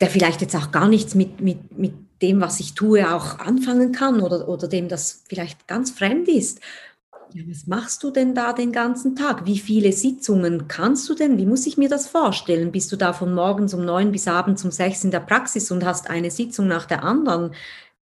[0.00, 3.92] der vielleicht jetzt auch gar nichts mit, mit, mit dem, was ich tue, auch anfangen
[3.92, 6.60] kann oder, oder dem das vielleicht ganz fremd ist.
[7.48, 9.44] Was machst du denn da den ganzen Tag?
[9.46, 11.36] Wie viele Sitzungen kannst du denn?
[11.38, 12.72] Wie muss ich mir das vorstellen?
[12.72, 15.84] Bist du da von morgens um neun bis abends um sechs in der Praxis und
[15.84, 17.54] hast eine Sitzung nach der anderen?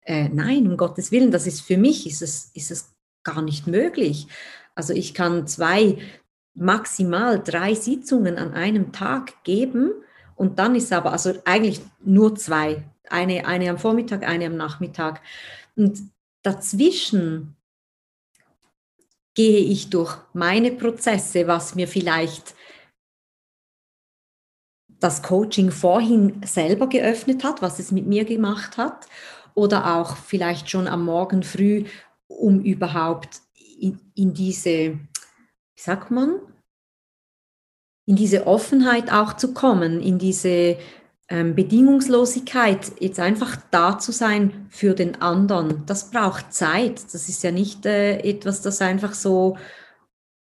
[0.02, 2.92] Äh, nein, um Gottes Willen, das ist für mich, ist es, ist es
[3.22, 4.26] gar nicht möglich.
[4.74, 5.98] Also ich kann zwei,
[6.54, 9.92] maximal drei Sitzungen an einem Tag geben
[10.34, 15.20] und dann ist aber, also eigentlich nur zwei, eine, eine am Vormittag, eine am Nachmittag.
[15.76, 16.00] Und
[16.42, 17.56] dazwischen
[19.34, 22.54] gehe ich durch meine Prozesse, was mir vielleicht
[25.00, 29.06] das Coaching vorhin selber geöffnet hat, was es mit mir gemacht hat,
[29.54, 31.84] oder auch vielleicht schon am Morgen früh,
[32.28, 33.40] um überhaupt
[33.78, 36.40] in, in diese, wie sagt man,
[38.06, 40.76] in diese Offenheit auch zu kommen, in diese
[41.30, 45.84] ähm, Bedingungslosigkeit, jetzt einfach da zu sein für den anderen.
[45.86, 47.02] Das braucht Zeit.
[47.14, 49.56] Das ist ja nicht äh, etwas, das einfach so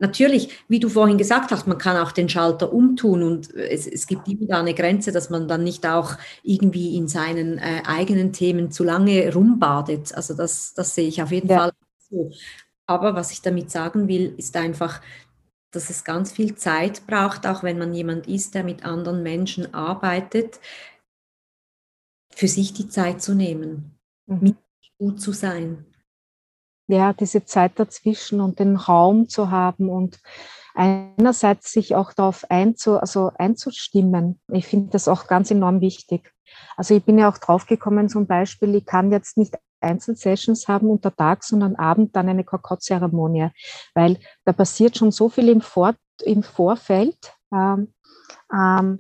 [0.01, 4.07] Natürlich, wie du vorhin gesagt hast, man kann auch den Schalter umtun und es, es
[4.07, 8.31] gibt immer da eine Grenze, dass man dann nicht auch irgendwie in seinen äh, eigenen
[8.31, 10.15] Themen zu lange rumbadet.
[10.15, 11.57] Also das, das sehe ich auf jeden ja.
[11.57, 11.71] Fall
[12.09, 12.31] so.
[12.85, 15.01] Aber was ich damit sagen will, ist einfach,
[15.71, 19.73] dass es ganz viel Zeit braucht, auch wenn man jemand ist, der mit anderen Menschen
[19.73, 20.60] arbeitet,
[22.34, 24.39] für sich die Zeit zu nehmen, mhm.
[24.41, 24.58] mit
[24.97, 25.86] gut zu sein.
[26.88, 30.19] Ja, diese Zeit dazwischen und den Raum zu haben und
[30.73, 34.39] einerseits sich auch darauf einzu, also einzustimmen.
[34.51, 36.34] Ich finde das auch ganz enorm wichtig.
[36.77, 41.15] Also ich bin ja auch draufgekommen, zum Beispiel, ich kann jetzt nicht Einzelsessions haben unter
[41.15, 43.49] Tag, sondern Abend dann eine Kakaozeremonie,
[43.93, 47.17] weil da passiert schon so viel im, Vor im Vorfeld.
[47.53, 47.93] Ähm,
[48.53, 48.99] ähm,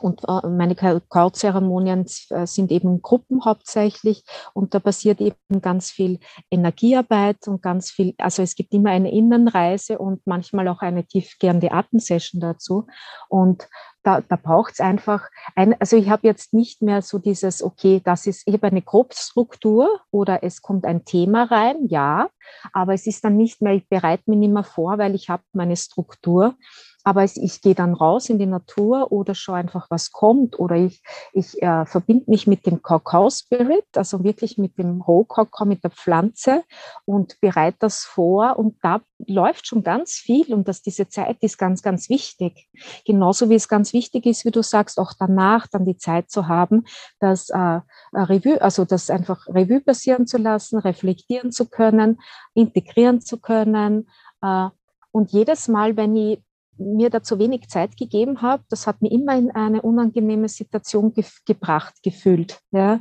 [0.00, 6.20] und äh, meine Kakaozeremonien äh, sind eben Gruppen hauptsächlich und da passiert eben ganz viel
[6.50, 11.72] Energiearbeit und ganz viel, also es gibt immer eine Innenreise und manchmal auch eine tiefgehende
[11.72, 12.86] Atemsession dazu.
[13.28, 13.68] Und
[14.08, 18.00] da, da braucht es einfach, ein, also ich habe jetzt nicht mehr so dieses, okay,
[18.02, 22.30] das ist, ich habe eine Grobstruktur oder es kommt ein Thema rein, ja,
[22.72, 25.42] aber es ist dann nicht mehr, ich bereite mich nicht mehr vor, weil ich habe
[25.52, 26.54] meine Struktur
[27.04, 30.58] aber ich, ich gehe dann raus in die Natur oder schaue einfach, was kommt.
[30.58, 35.84] Oder ich, ich äh, verbinde mich mit dem Kakao-Spirit, also wirklich mit dem Rohkakao, mit
[35.84, 36.64] der Pflanze
[37.04, 38.58] und bereite das vor.
[38.58, 42.68] Und da läuft schon ganz viel und dass diese Zeit ist ganz, ganz wichtig.
[43.06, 46.48] Genauso wie es ganz wichtig ist, wie du sagst, auch danach dann die Zeit zu
[46.48, 46.84] haben,
[47.20, 47.80] das äh,
[48.12, 52.20] Revue, also das einfach Revue passieren zu lassen, reflektieren zu können,
[52.54, 54.08] integrieren zu können.
[54.42, 54.68] Äh,
[55.10, 56.42] und jedes Mal, wenn ich
[56.78, 61.12] mir da zu wenig Zeit gegeben habe, das hat mir immer in eine unangenehme Situation
[61.12, 62.60] ge gebracht, gefühlt.
[62.70, 63.00] Ja.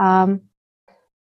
[0.00, 0.50] Ähm,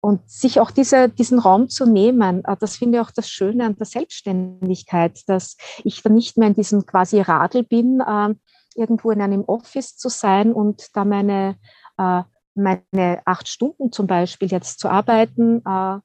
[0.03, 3.67] und sich auch diese, diesen Raum zu nehmen, äh, das finde ich auch das Schöne
[3.67, 8.35] an der Selbstständigkeit, dass ich dann nicht mehr in diesem quasi Radl bin, äh,
[8.75, 11.57] irgendwo in einem Office zu sein und da meine,
[11.99, 12.23] äh,
[12.55, 15.99] meine acht Stunden zum Beispiel jetzt zu arbeiten, äh,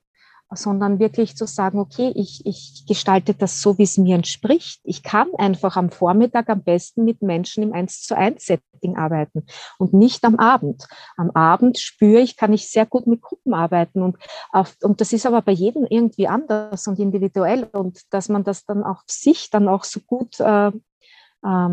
[0.51, 4.79] sondern wirklich zu sagen, okay, ich, ich gestalte das so, wie es mir entspricht.
[4.83, 9.45] Ich kann einfach am Vormittag am besten mit Menschen im 1 zu 1 Setting arbeiten
[9.79, 10.87] und nicht am Abend.
[11.17, 14.17] Am Abend spüre ich, kann ich sehr gut mit Gruppen arbeiten und,
[14.51, 18.65] auf, und das ist aber bei jedem irgendwie anders und individuell und dass man das
[18.65, 21.69] dann auch sich dann auch so gut äh, äh,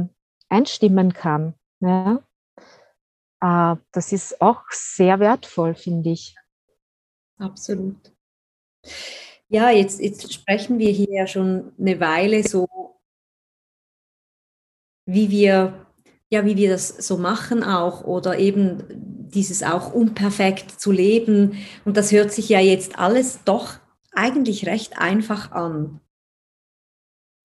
[0.49, 1.55] einstimmen kann.
[1.81, 2.21] Ja?
[3.43, 6.37] Äh, das ist auch sehr wertvoll, finde ich.
[7.39, 8.13] Absolut.
[9.49, 12.69] Ja, jetzt, jetzt sprechen wir hier ja schon eine Weile so,
[15.07, 15.87] wie wir,
[16.31, 18.83] ja, wie wir das so machen auch oder eben
[19.33, 21.59] dieses auch unperfekt zu leben.
[21.85, 23.75] Und das hört sich ja jetzt alles doch
[24.13, 26.01] eigentlich recht einfach an.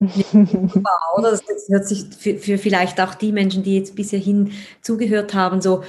[0.00, 1.32] oder?
[1.32, 5.60] Das hört sich für, für vielleicht auch die Menschen, die jetzt bisher hin zugehört haben,
[5.60, 5.82] so,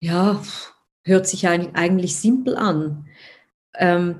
[0.00, 0.42] ja,
[1.04, 3.06] hört sich eigentlich simpel an.
[3.74, 4.16] Ähm,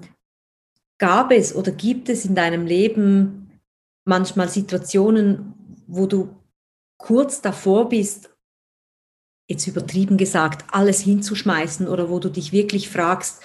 [1.03, 3.51] Gab es oder gibt es in deinem Leben
[4.05, 5.53] manchmal Situationen,
[5.89, 6.29] wo du
[6.97, 8.31] kurz davor bist,
[9.49, 13.43] jetzt übertrieben gesagt, alles hinzuschmeißen oder wo du dich wirklich fragst,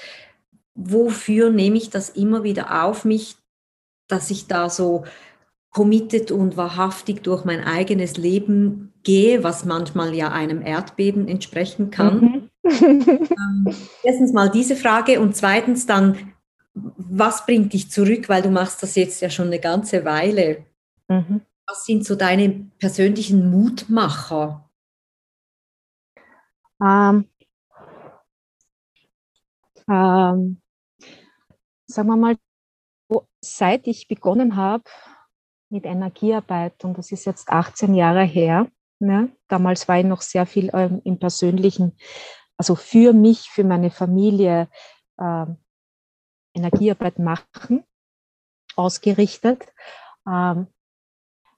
[0.75, 3.37] wofür nehme ich das immer wieder auf mich,
[4.07, 5.05] dass ich da so
[5.71, 12.21] committed und wahrhaftig durch mein eigenes Leben gehe, was manchmal ja einem Erdbeben entsprechen kann.
[12.21, 12.49] Mhm.
[12.69, 16.33] ähm, erstens mal diese Frage und zweitens dann,
[16.97, 20.65] was bringt dich zurück, weil du machst das jetzt ja schon eine ganze Weile.
[21.07, 21.41] Mhm.
[21.67, 22.49] Was sind so deine
[22.79, 24.69] persönlichen Mutmacher?
[26.81, 27.29] Ähm,
[29.89, 30.61] ähm,
[31.87, 32.35] sagen wir mal,
[33.41, 34.83] seit ich begonnen habe
[35.69, 38.67] mit Energiearbeit, und das ist jetzt 18 Jahre her,
[38.99, 41.97] ne, damals war ich noch sehr viel ähm, im persönlichen,
[42.57, 44.69] also für mich, für meine Familie,
[45.19, 45.57] ähm,
[46.57, 47.83] Energiearbeit machen,
[48.75, 49.65] ausgerichtet.
[50.27, 50.67] Ähm,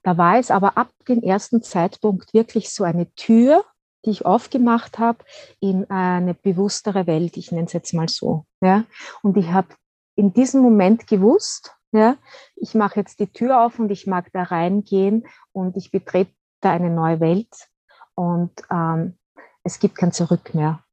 [0.02, 3.64] da war es aber ab dem ersten Zeitpunkt wirklich so eine Tür,
[4.04, 5.18] die ich aufgemacht habe
[5.60, 7.36] in eine bewusstere Welt.
[7.36, 8.46] Ich nenne es jetzt mal so.
[8.62, 8.84] Ja?
[9.22, 9.68] Und ich habe
[10.16, 12.16] in diesem Moment gewusst, ja,
[12.56, 16.72] ich mache jetzt die Tür auf und ich mag da reingehen und ich betrete da
[16.72, 17.68] eine neue Welt.
[18.14, 19.18] Und ähm,
[19.64, 20.84] es gibt kein Zurück mehr.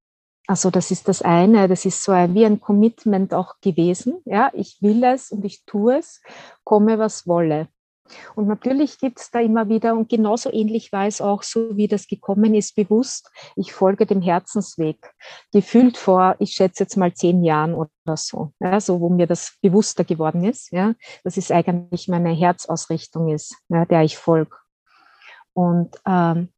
[0.48, 4.22] Also das ist das eine, das ist so ein, wie ein Commitment auch gewesen.
[4.24, 6.22] Ja, ich will es und ich tue es,
[6.64, 7.68] komme was wolle.
[8.36, 11.90] Und natürlich gibt es da immer wieder, und genauso ähnlich war es auch, so wie
[11.90, 15.14] das gekommen ist, bewusst, ich folge dem Herzensweg.
[15.52, 19.58] Gefühlt vor, ich schätze jetzt mal zehn Jahren oder so, ja, so wo mir das
[19.62, 20.94] bewusster geworden ist, ja,
[21.26, 24.56] dass es eigentlich meine Herzausrichtung ist, ja, der ich folge.
[25.54, 26.50] Und ähm,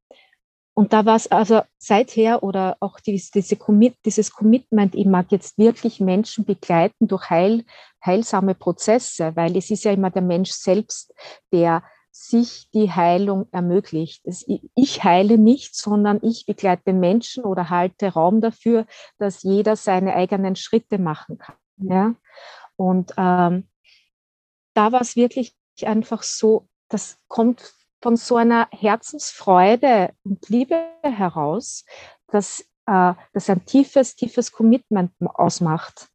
[0.79, 5.29] und da war es also seither oder auch diese, diese Commit, dieses Commitment, ich mag
[5.29, 7.65] jetzt wirklich Menschen begleiten durch heil,
[8.01, 11.13] heilsame Prozesse, weil es ist ja immer der Mensch selbst,
[11.51, 14.23] der sich die Heilung ermöglicht.
[14.73, 18.85] Ich heile nicht, sondern ich begleite Menschen oder halte Raum dafür,
[19.17, 21.57] dass jeder seine eigenen Schritte machen kann.
[21.75, 22.15] Ja?
[22.77, 23.67] Und ähm,
[24.75, 31.85] da war es wirklich einfach so, das kommt von so einer Herzensfreude und Liebe heraus,
[32.27, 36.07] dass äh, das ein tiefes, tiefes Commitment ausmacht.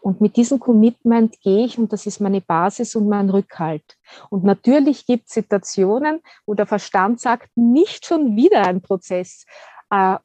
[0.00, 3.98] Und mit diesem Commitment gehe ich und das ist meine Basis und mein Rückhalt.
[4.30, 9.44] Und natürlich gibt es Situationen, wo der Verstand sagt, nicht schon wieder ein Prozess.
[9.90, 10.16] Äh,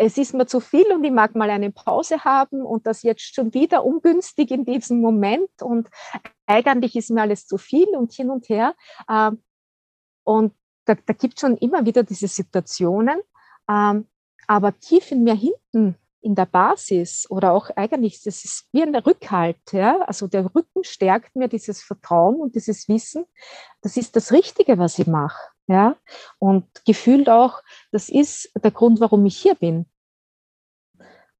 [0.00, 3.34] es ist mir zu viel und ich mag mal eine Pause haben und das jetzt
[3.34, 5.88] schon wieder ungünstig in diesem Moment und
[6.46, 8.74] eigentlich ist mir alles zu viel und hin und her.
[10.28, 10.52] Und
[10.84, 13.18] da, da gibt es schon immer wieder diese Situationen,
[13.66, 14.06] ähm,
[14.46, 18.94] aber tief in mir hinten in der Basis oder auch eigentlich, das ist wie ein
[18.94, 23.24] Rückhalt, ja, also der Rücken stärkt mir dieses Vertrauen und dieses Wissen,
[23.80, 25.96] das ist das Richtige, was ich mache, ja,
[26.38, 29.86] und gefühlt auch, das ist der Grund, warum ich hier bin.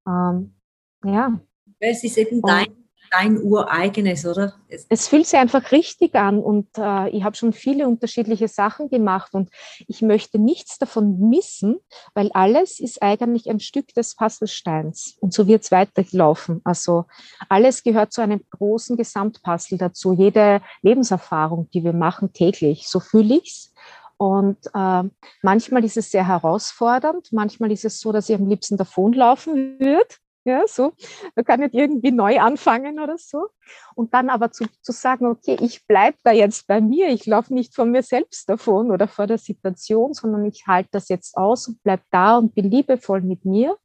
[0.07, 0.55] Ähm,
[1.03, 1.39] ja.
[1.77, 2.78] Es ist eben dein
[3.11, 4.53] dein ureigenes, oder?
[4.67, 8.89] Es, es fühlt sich einfach richtig an und äh, ich habe schon viele unterschiedliche Sachen
[8.89, 9.49] gemacht und
[9.87, 11.77] ich möchte nichts davon missen,
[12.13, 16.61] weil alles ist eigentlich ein Stück des Puzzlesteins und so wird es weiterlaufen.
[16.63, 17.05] Also
[17.49, 23.35] alles gehört zu einem großen Gesamtpuzzle dazu, jede Lebenserfahrung, die wir machen täglich, so fühle
[23.35, 23.73] ich es.
[24.17, 25.03] Und äh,
[25.41, 30.15] manchmal ist es sehr herausfordernd, manchmal ist es so, dass ich am liebsten davonlaufen würde.
[30.49, 30.93] Ja, so.
[31.35, 33.49] Man kann nicht irgendwie neu anfangen oder so.
[33.93, 37.53] Und dann aber zu, zu sagen, okay, ich bleibe da jetzt bei mir, ich laufe
[37.53, 41.67] nicht von mir selbst davon oder vor der Situation, sondern ich halte das jetzt aus
[41.67, 43.77] und bleib da und bin liebevoll mit mir.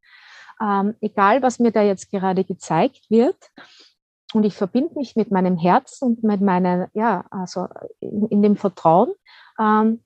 [0.58, 3.36] Ähm, egal, was mir da jetzt gerade gezeigt wird.
[4.32, 7.68] Und ich verbinde mich mit meinem Herz und mit meiner, ja, also
[8.00, 9.12] in, in dem Vertrauen.
[9.60, 10.02] Ähm,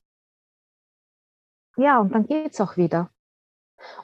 [1.76, 3.10] ja, und dann geht es auch wieder.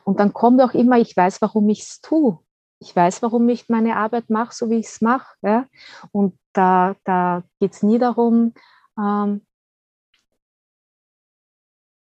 [0.04, 2.38] Und dann kommt auch immer, ich weiß, warum ich es tue.
[2.84, 5.34] Ich weiß, warum ich meine Arbeit mache, so wie ich es mache.
[5.42, 5.66] Ja?
[6.12, 8.52] Und da, da geht es nie darum,
[8.98, 9.46] ähm,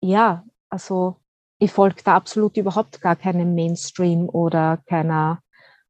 [0.01, 1.17] ja, also
[1.59, 5.41] ich folge da absolut überhaupt gar keinem Mainstream oder keiner,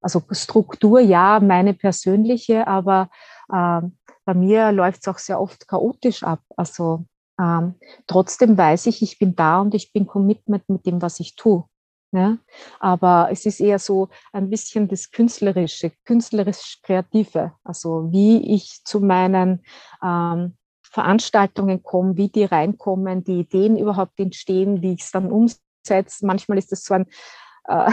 [0.01, 3.09] also Struktur, ja, meine persönliche, aber
[3.51, 6.41] ähm, bei mir läuft es auch sehr oft chaotisch ab.
[6.57, 7.05] Also
[7.39, 7.75] ähm,
[8.05, 11.63] trotzdem weiß ich, ich bin da und ich bin commitment mit dem, was ich tue.
[12.13, 12.37] Ja?
[12.79, 19.63] Aber es ist eher so ein bisschen das Künstlerische, künstlerisch-kreative, also wie ich zu meinen
[20.03, 26.25] ähm, Veranstaltungen komme, wie die reinkommen, die Ideen überhaupt entstehen, wie ich es dann umsetze.
[26.25, 27.07] Manchmal ist das so ein
[27.65, 27.91] äh,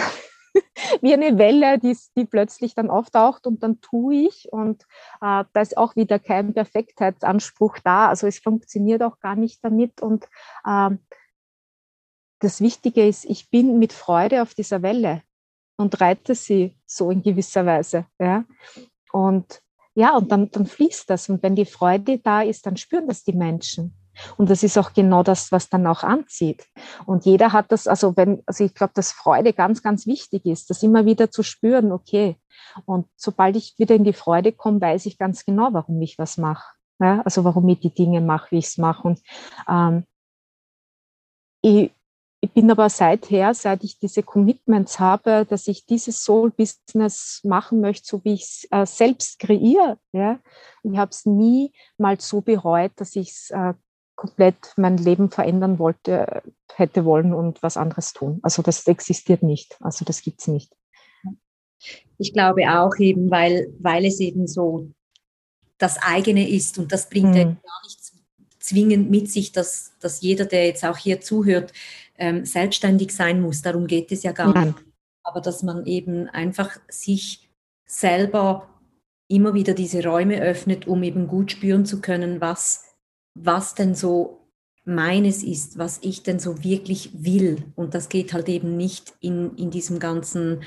[1.00, 4.48] wie eine Welle, die, die plötzlich dann auftaucht und dann tue ich.
[4.52, 4.82] Und
[5.20, 8.08] äh, da ist auch wieder kein Perfektheitsanspruch da.
[8.08, 10.02] Also es funktioniert auch gar nicht damit.
[10.02, 10.26] Und
[10.64, 10.90] äh,
[12.40, 15.22] das Wichtige ist, ich bin mit Freude auf dieser Welle
[15.76, 18.06] und reite sie so in gewisser Weise.
[18.18, 18.44] Ja?
[19.12, 19.62] Und
[19.94, 21.28] ja, und dann, dann fließt das.
[21.28, 23.94] Und wenn die Freude da ist, dann spüren das die Menschen.
[24.36, 26.66] Und das ist auch genau das, was dann auch anzieht.
[27.06, 30.70] Und jeder hat das, also wenn, also ich glaube, dass Freude ganz, ganz wichtig ist,
[30.70, 32.36] das immer wieder zu spüren, okay.
[32.84, 36.38] Und sobald ich wieder in die Freude komme, weiß ich ganz genau, warum ich was
[36.38, 36.74] mache.
[37.00, 37.22] Ja?
[37.22, 39.06] Also warum ich die Dinge mache, wie ich es mache.
[39.06, 39.20] Und
[39.68, 40.04] ähm,
[41.62, 41.92] ich,
[42.42, 48.06] ich bin aber seither, seit ich diese Commitments habe, dass ich dieses Soul-Business machen möchte,
[48.06, 49.98] so wie ich es äh, selbst kreiere.
[50.12, 50.40] Ja?
[50.82, 53.74] Ich habe es nie mal so bereut, dass ich es äh,
[54.16, 56.42] komplett mein Leben verändern wollte,
[56.74, 58.40] hätte wollen und was anderes tun.
[58.42, 59.76] Also das existiert nicht.
[59.80, 60.74] Also das gibt es nicht.
[62.18, 64.90] Ich glaube auch eben, weil, weil es eben so
[65.76, 67.36] das eigene ist und das bringt mhm.
[67.36, 68.00] ja gar nicht
[68.58, 71.72] zwingend mit sich, dass, dass jeder, der jetzt auch hier zuhört,
[72.20, 73.62] ähm, selbstständig sein muss.
[73.62, 74.68] Darum geht es ja gar Nein.
[74.68, 74.84] nicht.
[75.24, 77.50] Aber dass man eben einfach sich
[77.86, 78.68] selber
[79.28, 82.90] immer wieder diese Räume öffnet, um eben gut spüren zu können, was
[83.34, 84.40] was denn so
[84.84, 87.64] meines ist, was ich denn so wirklich will.
[87.76, 90.62] Und das geht halt eben nicht in, in diesem ganzen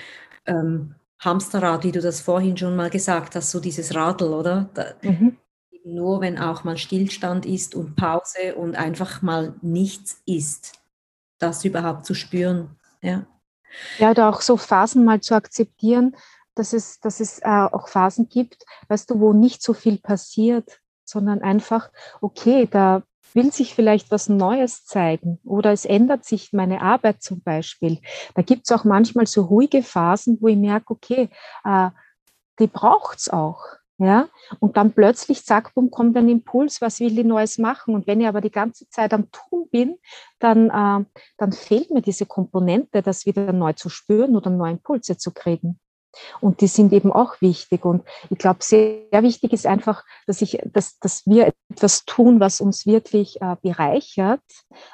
[0.45, 4.69] ähm, Hamsterrad, wie du das vorhin schon mal gesagt hast, so dieses Radl, oder?
[4.73, 5.37] Da, mhm.
[5.85, 10.73] Nur wenn auch mal Stillstand ist und Pause und einfach mal nichts ist,
[11.39, 12.77] das überhaupt zu spüren.
[13.01, 13.25] Ja,
[13.97, 16.15] ja oder auch so Phasen mal zu akzeptieren,
[16.55, 20.79] dass es, dass es äh, auch Phasen gibt, weißt du, wo nicht so viel passiert,
[21.03, 21.89] sondern einfach,
[22.21, 23.03] okay, da
[23.33, 27.99] will sich vielleicht was Neues zeigen oder es ändert sich meine Arbeit zum Beispiel.
[28.35, 31.29] Da gibt es auch manchmal so ruhige Phasen, wo ich merke, okay,
[31.63, 31.89] äh,
[32.59, 33.59] die braucht es auch.
[33.99, 34.27] Ja,
[34.59, 37.93] und dann plötzlich, zack, bumm, kommt ein Impuls, was will ich Neues machen?
[37.93, 39.97] Und wenn ich aber die ganze Zeit am Tun bin,
[40.39, 41.05] dann, äh,
[41.37, 45.79] dann fehlt mir diese Komponente, das wieder neu zu spüren oder neue Impulse zu kriegen.
[46.41, 47.85] Und die sind eben auch wichtig.
[47.85, 52.61] Und ich glaube, sehr, wichtig ist einfach, dass, ich, dass, dass wir etwas tun, was
[52.61, 54.41] uns wirklich äh, bereichert,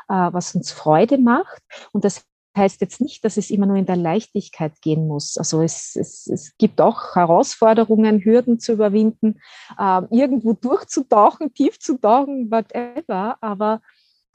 [0.07, 1.61] äh, was uns Freude macht.
[1.91, 2.25] Und das
[2.59, 5.37] heißt jetzt nicht, dass es immer nur in der Leichtigkeit gehen muss.
[5.37, 9.41] Also es, es, es gibt auch Herausforderungen, Hürden zu überwinden,
[9.77, 13.37] äh, irgendwo durchzutauchen, tief zu tauchen, whatever.
[13.41, 13.81] Aber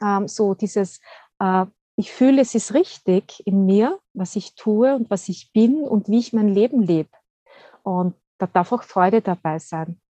[0.02, 1.00] ähm, so dieses
[1.38, 1.66] äh,
[1.96, 6.08] ich fühle, es ist richtig in mir, was ich tue und was ich bin und
[6.08, 7.10] wie ich mein Leben lebe.
[7.82, 10.00] Und da darf auch Freude dabei sein.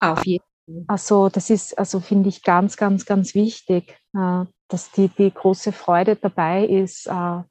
[0.00, 0.84] Auf jeden Fall.
[0.86, 6.16] Also das ist, also finde ich ganz, ganz, ganz wichtig, dass die, die große Freude
[6.16, 7.42] dabei ist, äh,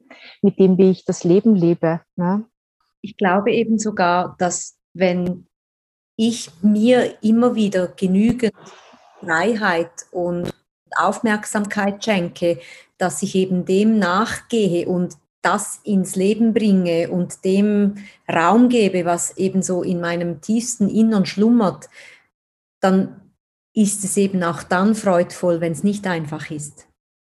[0.42, 2.00] mit dem, wie ich das Leben lebe.
[2.16, 2.44] Ne?
[3.00, 5.46] Ich glaube eben sogar, dass wenn
[6.16, 8.54] ich mir immer wieder genügend
[9.20, 10.52] Freiheit und
[10.96, 12.60] Aufmerksamkeit schenke,
[12.98, 17.96] dass ich eben dem nachgehe und das ins Leben bringe und dem
[18.30, 21.88] Raum gebe, was eben so in meinem tiefsten Innern schlummert,
[22.80, 23.27] dann
[23.78, 26.88] ist es eben auch dann freudvoll, wenn es nicht einfach ist.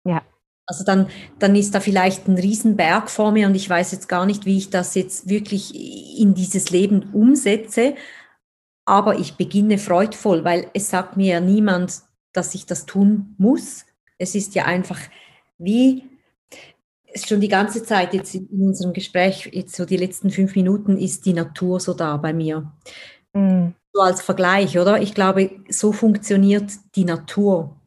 [0.05, 0.23] Ja.
[0.67, 1.09] Also dann,
[1.39, 4.59] dann ist da vielleicht ein Riesenberg vor mir und ich weiß jetzt gar nicht, wie
[4.59, 5.75] ich das jetzt wirklich
[6.21, 7.95] in dieses Leben umsetze,
[8.85, 13.85] aber ich beginne freudvoll, weil es sagt mir ja niemand, dass ich das tun muss.
[14.19, 15.01] Es ist ja einfach
[15.59, 16.05] wie
[17.17, 21.27] schon die ganze Zeit jetzt in unserem Gespräch, jetzt so die letzten fünf Minuten, ist
[21.27, 22.71] die Natur so da bei mir.
[23.33, 23.75] Mhm.
[23.99, 25.03] So als Vergleich, oder?
[25.03, 27.81] Ich glaube, so funktioniert die Natur.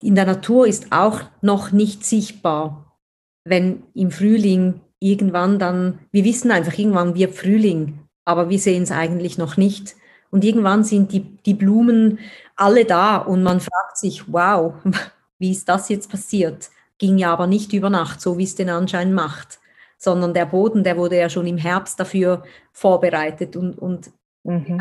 [0.00, 2.96] In der Natur ist auch noch nicht sichtbar,
[3.42, 8.92] wenn im Frühling irgendwann dann, wir wissen einfach, irgendwann wird Frühling, aber wir sehen es
[8.92, 9.96] eigentlich noch nicht.
[10.30, 12.20] Und irgendwann sind die, die Blumen
[12.54, 14.74] alle da und man fragt sich, wow,
[15.40, 16.70] wie ist das jetzt passiert?
[16.98, 19.58] Ging ja aber nicht über Nacht, so wie es den Anschein macht,
[19.98, 24.12] sondern der Boden, der wurde ja schon im Herbst dafür vorbereitet und, und
[24.44, 24.80] mhm.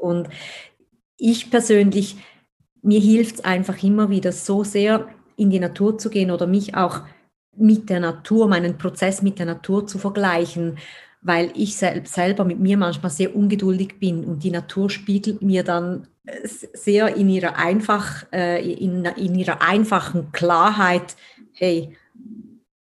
[0.00, 0.28] Und
[1.16, 2.16] ich persönlich,
[2.82, 6.76] mir hilft es einfach immer wieder so sehr, in die Natur zu gehen oder mich
[6.76, 7.02] auch
[7.56, 10.78] mit der Natur, meinen Prozess mit der Natur zu vergleichen,
[11.22, 16.06] weil ich selber mit mir manchmal sehr ungeduldig bin und die Natur spiegelt mir dann
[16.74, 21.16] sehr in ihrer, einfach, äh, in, in ihrer einfachen Klarheit,
[21.52, 21.96] hey,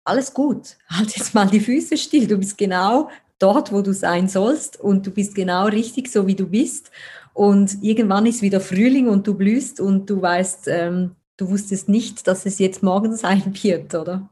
[0.05, 3.11] alles gut, halt jetzt mal die Füße still, du bist genau
[3.41, 6.93] dort, wo du sein sollst und du bist genau richtig so, wie du bist.
[7.32, 12.26] Und irgendwann ist wieder Frühling und du blühst und du weißt, ähm, du wusstest nicht,
[12.26, 14.28] dass es jetzt morgen sein wird, oder?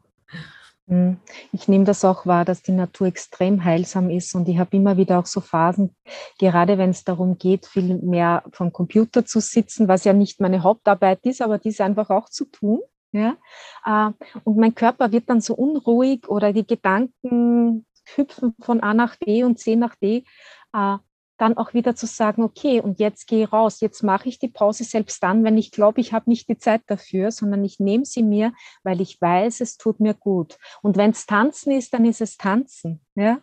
[0.88, 1.18] Hm.
[1.52, 4.96] Ich nehme das auch wahr, dass die Natur extrem heilsam ist und ich habe immer
[4.96, 5.94] wieder auch so Phasen,
[6.38, 10.62] gerade wenn es darum geht, viel mehr vom Computer zu sitzen, was ja nicht meine
[10.62, 12.80] Hauptarbeit ist, aber dies einfach auch zu tun.
[13.12, 13.36] Ja?
[13.84, 14.12] Äh,
[14.44, 17.86] und mein Körper wird dann so unruhig oder die Gedanken
[18.16, 20.24] hüpfen von A nach B und C nach D.
[20.72, 20.96] Äh,
[21.38, 24.48] dann auch wieder zu sagen, okay, und jetzt gehe ich raus, jetzt mache ich die
[24.48, 28.04] Pause selbst dann, wenn ich glaube, ich habe nicht die Zeit dafür, sondern ich nehme
[28.04, 28.52] sie mir,
[28.82, 30.58] weil ich weiß, es tut mir gut.
[30.82, 33.38] Und wenn es Tanzen ist, dann ist es Tanzen, ja,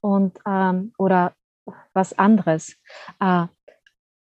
[0.00, 1.32] und ähm, oder
[1.94, 2.76] was anderes.
[3.18, 3.46] Äh,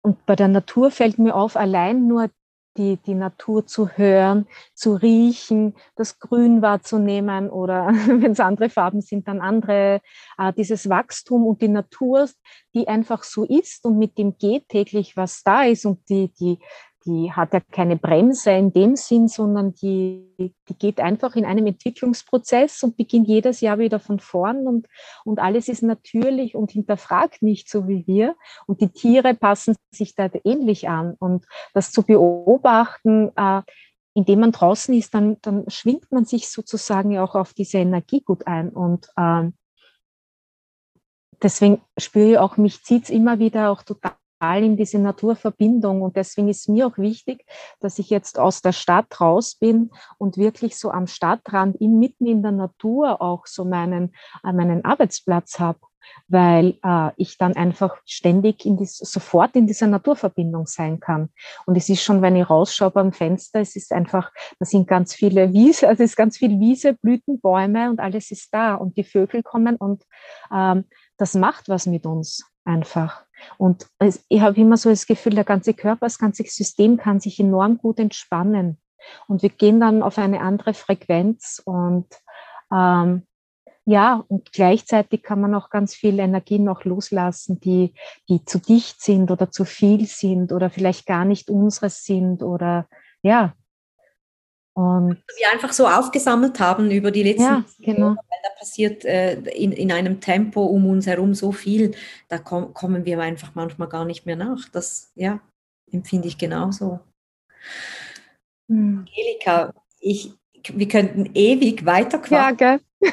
[0.03, 2.31] und bei der Natur fällt mir auf, allein nur
[2.77, 9.01] die, die Natur zu hören, zu riechen, das Grün wahrzunehmen oder wenn es andere Farben
[9.01, 10.01] sind, dann andere,
[10.39, 12.29] äh, dieses Wachstum und die Natur,
[12.75, 16.59] die einfach so ist und mit dem geht täglich, was da ist und die, die,
[17.07, 21.67] die hat ja keine Bremse in dem Sinn, sondern die, die geht einfach in einem
[21.67, 24.87] Entwicklungsprozess und beginnt jedes Jahr wieder von vorn und,
[25.25, 28.37] und alles ist natürlich und hinterfragt nicht so wie wir.
[28.67, 31.15] Und die Tiere passen sich da ähnlich an.
[31.19, 33.63] Und das zu beobachten, äh,
[34.15, 38.47] indem man draußen ist, dann, dann schwingt man sich sozusagen auch auf diese Energie gut
[38.47, 38.71] ein.
[38.71, 39.51] Und äh,
[41.43, 44.15] deswegen spüre ich auch, mich zieht es immer wieder auch total
[44.53, 46.03] in diese Naturverbindung.
[46.03, 47.45] Und deswegen ist mir auch wichtig,
[47.81, 52.27] dass ich jetzt aus der Stadt raus bin und wirklich so am Stadtrand, in, mitten
[52.27, 54.15] in der Natur auch so meinen,
[54.45, 55.79] äh, meinen Arbeitsplatz habe
[56.29, 61.31] weil äh, ich dann einfach ständig in dies, sofort in dieser Naturverbindung sein kann.
[61.67, 65.15] Und es ist schon, wenn ich rausschaue beim Fenster, es ist einfach, da sind ganz
[65.15, 68.97] viele Wiese, also es ist ganz viel Wiese, Blüten, Bäume und alles ist da und
[68.97, 70.05] die Vögel kommen und
[70.53, 70.85] ähm,
[71.17, 73.25] das macht was mit uns einfach.
[73.59, 73.87] Und
[74.29, 77.79] ich habe immer so das Gefühl, der ganze Körper, das ganze System kann sich enorm
[77.79, 78.79] gut entspannen.
[79.27, 82.07] Und wir gehen dann auf eine andere Frequenz und
[82.73, 83.27] ähm,
[83.87, 87.93] ja, und gleichzeitig kann man auch ganz viel Energie noch loslassen, die,
[88.31, 92.89] die zu dicht sind oder zu viel sind oder vielleicht gar nicht unseres sind oder
[93.23, 93.55] ja.
[94.75, 98.07] Und wir einfach so aufgesammelt haben über die letzten ja, genau.
[98.09, 101.95] Jahre, weil da passiert äh, in, in einem Tempo um uns herum so viel,
[102.29, 104.69] da komm, kommen wir einfach manchmal gar nicht mehr nach.
[104.71, 105.41] Das ja,
[105.93, 106.99] empfinde ich genauso.
[108.69, 109.07] Hm.
[109.07, 110.33] Angelika, ich,
[110.73, 112.81] wir könnten ewig weiter Ja, gell?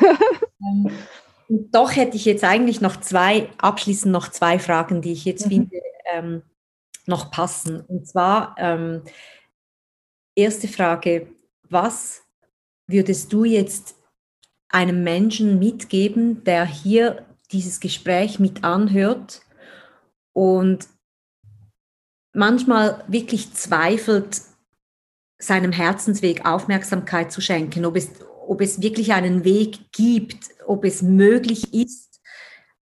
[0.63, 0.91] Ähm,
[1.49, 5.49] doch hätte ich jetzt eigentlich noch zwei, abschließend noch zwei Fragen, die ich jetzt mhm.
[5.49, 5.81] finde,
[6.13, 6.41] ähm,
[7.07, 7.81] noch passen.
[7.81, 9.01] Und zwar, ähm,
[10.35, 11.27] erste Frage,
[11.71, 12.23] was
[12.87, 13.95] würdest du jetzt
[14.69, 19.41] einem Menschen mitgeben, der hier dieses Gespräch mit anhört
[20.33, 20.87] und
[22.33, 24.41] manchmal wirklich zweifelt,
[25.37, 28.09] seinem Herzensweg Aufmerksamkeit zu schenken, ob es,
[28.47, 32.21] ob es wirklich einen Weg gibt, ob es möglich ist,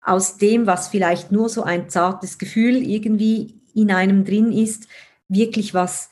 [0.02, 4.88] aus dem, was vielleicht nur so ein zartes Gefühl irgendwie in einem drin ist,
[5.28, 6.10] wirklich was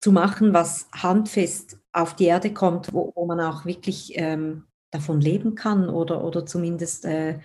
[0.00, 5.20] zu machen, was handfest auf die Erde kommt, wo, wo man auch wirklich ähm, davon
[5.20, 7.40] leben kann oder, oder zumindest äh,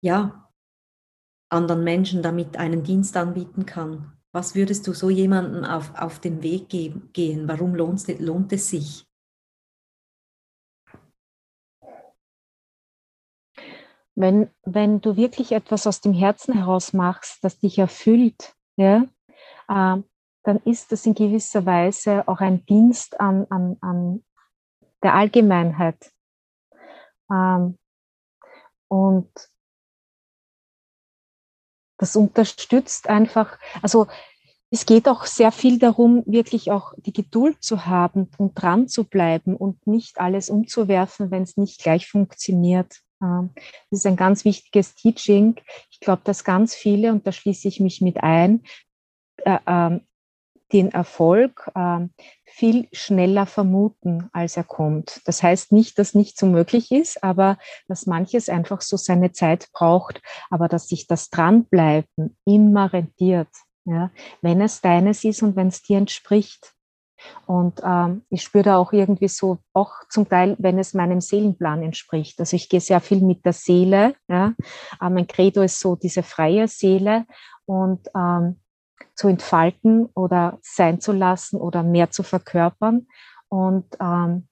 [0.00, 0.48] ja,
[1.50, 4.12] anderen Menschen damit einen Dienst anbieten kann.
[4.32, 7.48] Was würdest du so jemandem auf, auf den Weg gehen?
[7.48, 9.04] Warum lohnt, lohnt es sich?
[14.14, 19.06] Wenn, wenn du wirklich etwas aus dem Herzen heraus machst, das dich erfüllt, ja,
[19.68, 20.02] äh,
[20.48, 24.24] dann ist das in gewisser Weise auch ein Dienst an, an, an
[25.02, 26.10] der Allgemeinheit.
[27.30, 27.78] Ähm,
[28.88, 29.30] und
[31.98, 34.06] das unterstützt einfach, also
[34.70, 39.04] es geht auch sehr viel darum, wirklich auch die Geduld zu haben und dran zu
[39.04, 43.02] bleiben und nicht alles umzuwerfen, wenn es nicht gleich funktioniert.
[43.22, 43.50] Ähm,
[43.90, 45.60] das ist ein ganz wichtiges Teaching.
[45.90, 48.62] Ich glaube, dass ganz viele, und da schließe ich mich mit ein,
[49.44, 50.07] äh, ähm,
[50.72, 52.06] den Erfolg äh,
[52.44, 55.20] viel schneller vermuten, als er kommt.
[55.24, 59.68] Das heißt nicht, dass nicht so möglich ist, aber dass manches einfach so seine Zeit
[59.72, 63.48] braucht, aber dass sich das Dranbleiben immer rentiert,
[63.84, 64.10] ja,
[64.42, 66.74] wenn es deines ist und wenn es dir entspricht.
[67.46, 71.82] Und ähm, ich spüre da auch irgendwie so, auch zum Teil, wenn es meinem Seelenplan
[71.82, 72.38] entspricht.
[72.38, 74.14] Also ich gehe sehr viel mit der Seele.
[74.28, 74.54] Ja.
[75.00, 77.26] Äh, mein Credo ist so diese freie Seele.
[77.66, 78.60] Und ähm,
[79.14, 83.06] zu entfalten oder sein zu lassen oder mehr zu verkörpern.
[83.48, 84.48] Und ähm,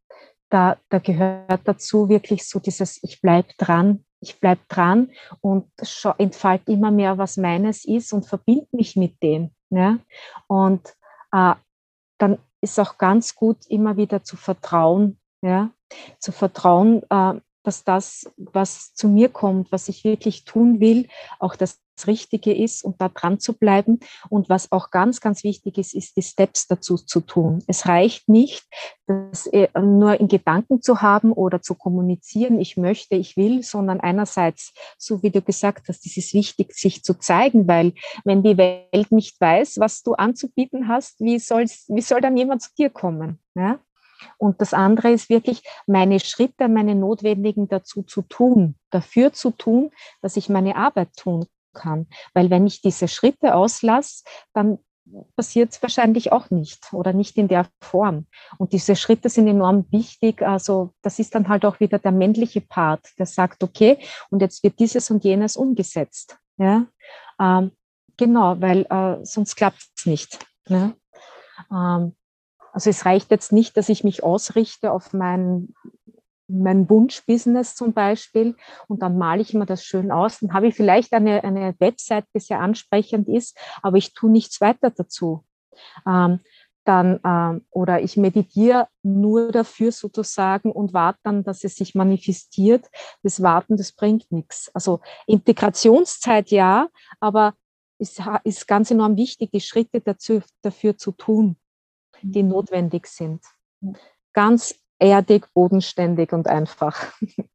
[0.49, 5.71] da, da gehört dazu wirklich so dieses, ich bleibe dran, ich bleibe dran und
[6.19, 9.51] entfalte immer mehr, was meines ist und verbinde mich mit dem.
[9.71, 9.99] Ja?
[10.47, 10.97] Und
[11.33, 11.55] äh,
[12.19, 15.71] dann ist auch ganz gut, immer wieder zu vertrauen, ja?
[16.19, 21.57] zu vertrauen, äh, dass das, was zu mir kommt, was ich wirklich tun will, auch
[21.57, 24.01] das Richtige ist und da dran zu bleiben.
[24.29, 27.63] Und was auch ganz, ganz wichtig ist, ist die Steps dazu zu tun.
[27.67, 28.65] Es reicht nicht,
[29.07, 34.01] das äh, nur in Gedanken zu haben oder zu kommunizieren, ich möchte, ich will, sondern
[34.01, 37.93] einerseits, so wie du gesagt hast, es ist wichtig, sich zu zeigen, weil
[38.25, 42.63] wenn die Welt nicht weiß, was du anzubieten hast, wie, soll's, wie soll dann jemand
[42.63, 43.39] zu dir kommen?
[43.55, 43.81] Ja?
[44.39, 49.91] Und das andere ist wirklich, meine Schritte, meine notwendigen dazu zu tun, dafür zu tun,
[50.23, 52.07] dass ich meine Arbeit tun kann.
[52.35, 54.79] Weil wenn ich diese Schritte auslasse, dann
[55.37, 58.27] passiert es wahrscheinlich auch nicht oder nicht in der Form.
[58.59, 60.43] Und diese Schritte sind enorm wichtig.
[60.43, 63.99] Also das ist dann halt auch wieder der männliche Part, der sagt, okay,
[64.31, 66.39] und jetzt wird dieses und jenes umgesetzt.
[66.57, 66.87] Ja?
[67.41, 67.73] Ähm,
[68.17, 70.45] genau, weil äh, sonst klappt es nicht.
[70.69, 70.95] Ne?
[71.71, 72.17] Ähm,
[72.73, 75.75] also es reicht jetzt nicht, dass ich mich ausrichte auf mein,
[76.49, 78.57] mein Wunschbusiness zum Beispiel
[78.89, 80.39] und dann male ich mir das schön aus.
[80.41, 84.61] Dann habe ich vielleicht eine, eine Website, die sehr ansprechend ist, aber ich tue nichts
[84.61, 85.45] weiter dazu.
[86.07, 86.41] Ähm,
[86.85, 92.87] dann, ähm, oder ich meditiere nur dafür sozusagen und warte dann, dass es sich manifestiert.
[93.23, 94.71] Das Warten, das bringt nichts.
[94.73, 96.89] Also Integrationszeit ja,
[97.19, 97.55] aber
[97.99, 101.57] ist, ist ganz enorm wichtig, die Schritte dazu, dafür zu tun,
[102.23, 102.51] die mhm.
[102.51, 103.43] notwendig sind.
[104.33, 107.13] Ganz erdig, bodenständig und einfach.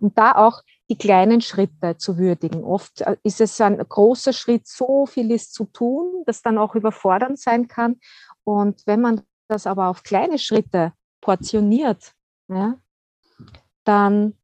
[0.00, 2.62] Und da auch die kleinen Schritte zu würdigen.
[2.62, 6.74] Oft äh, ist es ein großer Schritt, so viel ist zu tun, das dann auch
[6.74, 7.98] überfordernd sein kann.
[8.44, 12.12] Und wenn man das aber auf kleine Schritte portioniert,
[12.48, 12.76] ja,
[13.84, 14.34] dann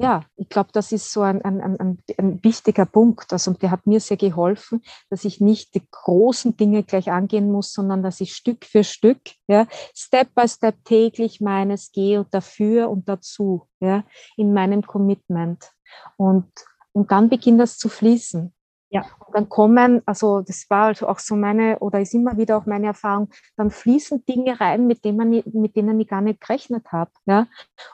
[0.00, 3.32] ja, ich glaube, das ist so ein, ein, ein, ein, wichtiger Punkt.
[3.32, 7.72] Also, der hat mir sehr geholfen, dass ich nicht die großen Dinge gleich angehen muss,
[7.72, 12.90] sondern dass ich Stück für Stück, ja, Step by Step täglich meines gehe und dafür
[12.90, 14.04] und dazu, ja,
[14.36, 15.72] in meinem Commitment.
[16.16, 16.50] Und,
[16.92, 18.52] und dann beginnt das zu fließen.
[18.96, 19.04] Ja.
[19.26, 22.64] Und dann kommen, also das war also auch so meine, oder ist immer wieder auch
[22.64, 26.90] meine Erfahrung, dann fließen Dinge rein, mit denen, man, mit denen ich gar nicht gerechnet
[26.92, 27.10] habe.
[27.26, 27.46] Ja?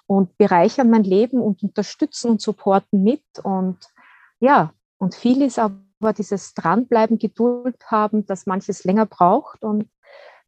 [0.06, 3.24] Und bereichern mein Leben und unterstützen und supporten mit.
[3.42, 3.78] Und
[4.38, 9.64] ja, und viel ist aber dieses Dranbleiben, Geduld haben, dass manches länger braucht.
[9.64, 9.90] Und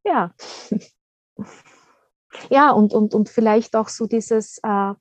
[0.05, 0.33] ja.
[2.49, 4.95] ja, und, und, und vielleicht auch so dieses, äh,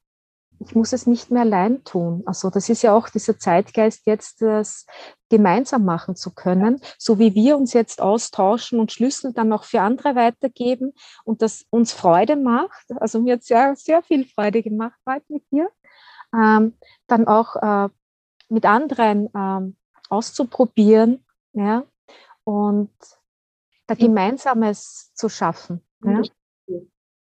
[0.65, 2.23] ich muss es nicht mehr allein tun.
[2.25, 4.85] Also das ist ja auch dieser Zeitgeist jetzt, das
[5.29, 9.81] gemeinsam machen zu können, so wie wir uns jetzt austauschen und Schlüssel dann auch für
[9.81, 10.93] andere weitergeben
[11.23, 12.85] und das uns Freude macht.
[12.95, 15.69] Also mir hat es sehr, sehr viel Freude gemacht heute mit dir.
[16.33, 16.73] Ähm,
[17.07, 17.89] dann auch äh,
[18.49, 19.75] mit anderen ähm,
[20.09, 21.83] auszuprobieren, ja,
[22.43, 22.91] und
[23.87, 25.81] da Gemeinsames zu schaffen.
[26.03, 26.21] Ja?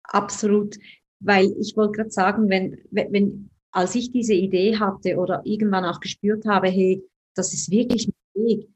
[0.05, 0.77] Absolut
[1.23, 6.01] weil ich wollte gerade sagen, wenn, wenn, als ich diese Idee hatte oder irgendwann auch
[6.01, 7.03] gespürt habe, hey,
[7.35, 8.69] das ist wirklich mein Weg,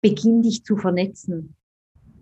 [0.00, 1.54] beginn dich zu vernetzen.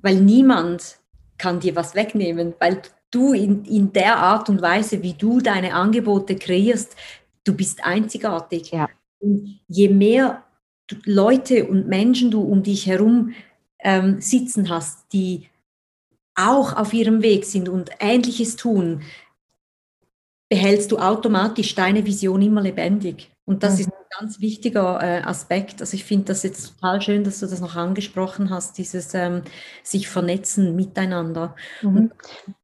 [0.02, 1.00] Weil niemand
[1.38, 5.74] kann dir was wegnehmen, weil du in, in der Art und Weise, wie du deine
[5.74, 6.96] Angebote kreierst,
[7.44, 8.72] du bist einzigartig.
[8.72, 8.88] Ja.
[9.20, 10.44] Und je mehr
[11.04, 13.34] Leute und Menschen du um dich herum
[13.80, 15.48] ähm, sitzen hast, die
[16.34, 19.02] auch auf ihrem Weg sind und Ähnliches tun,
[20.48, 23.30] behältst du automatisch deine Vision immer lebendig.
[23.44, 23.80] Und das mhm.
[23.80, 25.80] ist ein ganz wichtiger äh, Aspekt.
[25.80, 29.42] Also ich finde das jetzt total schön, dass du das noch angesprochen hast, dieses ähm,
[29.82, 31.54] sich vernetzen miteinander.
[31.80, 31.96] Mhm.
[31.96, 32.12] Und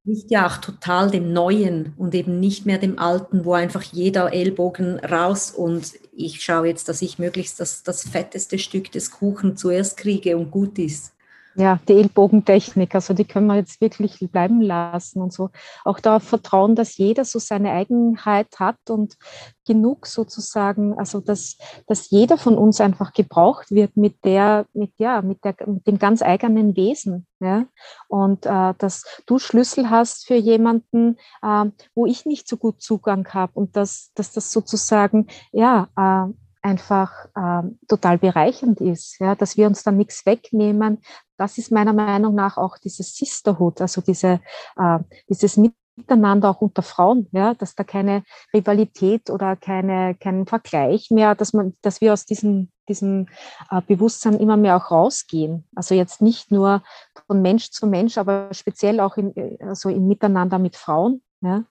[0.04, 4.34] nicht ja auch total dem Neuen und eben nicht mehr dem Alten, wo einfach jeder
[4.34, 9.56] Ellbogen raus und ich schaue jetzt, dass ich möglichst das, das fetteste Stück des Kuchen
[9.56, 11.13] zuerst kriege und gut ist.
[11.56, 15.50] Ja, die Ellbogentechnik, also die können wir jetzt wirklich bleiben lassen und so.
[15.84, 19.16] Auch darauf vertrauen, dass jeder so seine Eigenheit hat und
[19.64, 25.22] genug sozusagen, also dass, dass jeder von uns einfach gebraucht wird mit der, mit ja,
[25.22, 27.26] mit der, mit dem ganz eigenen Wesen.
[27.38, 27.66] Ja?
[28.08, 33.28] Und äh, dass du Schlüssel hast für jemanden, äh, wo ich nicht so gut Zugang
[33.32, 36.32] habe und dass, dass das sozusagen ja äh,
[36.64, 41.02] einfach ähm, total bereichernd ist, ja, dass wir uns dann nichts wegnehmen.
[41.36, 44.40] Das ist meiner Meinung nach auch dieses Sisterhood, also diese,
[44.76, 44.98] äh,
[45.28, 45.58] dieses
[45.96, 51.52] Miteinander auch unter Frauen, ja, dass da keine Rivalität oder keine, kein Vergleich mehr, dass
[51.52, 53.28] man, dass wir aus diesem, diesem
[53.70, 55.68] äh, Bewusstsein immer mehr auch rausgehen.
[55.74, 56.82] Also jetzt nicht nur
[57.26, 61.22] von Mensch zu Mensch, aber speziell auch in, also im Miteinander mit Frauen.
[61.42, 61.64] Ja.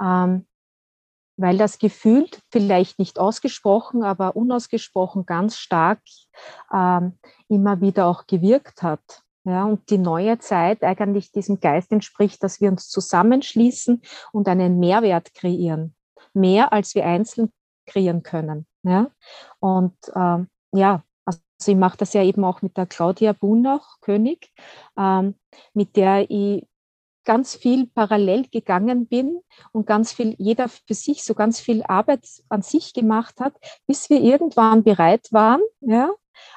[0.00, 0.46] Ähm,
[1.40, 6.00] weil das gefühlt vielleicht nicht ausgesprochen, aber unausgesprochen ganz stark
[6.72, 7.18] ähm,
[7.48, 9.22] immer wieder auch gewirkt hat.
[9.44, 14.78] Ja, und die neue Zeit eigentlich diesem Geist entspricht, dass wir uns zusammenschließen und einen
[14.78, 15.94] Mehrwert kreieren.
[16.34, 17.50] Mehr als wir einzeln
[17.86, 18.66] kreieren können.
[18.82, 19.10] Ja?
[19.58, 24.52] Und ähm, ja, also ich mache das ja eben auch mit der Claudia Bunach, König,
[24.98, 25.34] ähm,
[25.72, 26.66] mit der ich
[27.30, 29.38] ganz viel parallel gegangen bin
[29.70, 33.54] und ganz viel, jeder für sich so ganz viel Arbeit an sich gemacht hat,
[33.86, 36.10] bis wir irgendwann bereit waren, ja,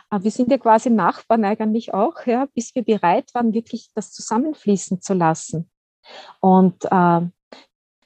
[0.09, 4.99] wir sind ja quasi Nachbarn eigentlich auch, ja, bis wir bereit waren, wirklich das zusammenfließen
[4.99, 5.69] zu lassen.
[6.39, 7.21] Und äh,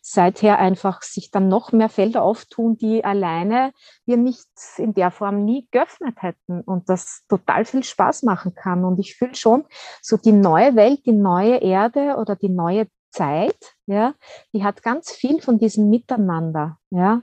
[0.09, 3.73] seither einfach sich dann noch mehr Felder auftun, die alleine
[4.05, 4.47] wir nicht
[4.77, 8.85] in der Form nie geöffnet hätten und das total viel Spaß machen kann.
[8.85, 9.65] Und ich fühle schon,
[10.01, 14.13] so die neue Welt, die neue Erde oder die neue Zeit, ja,
[14.53, 17.21] die hat ganz viel von diesem Miteinander, ja,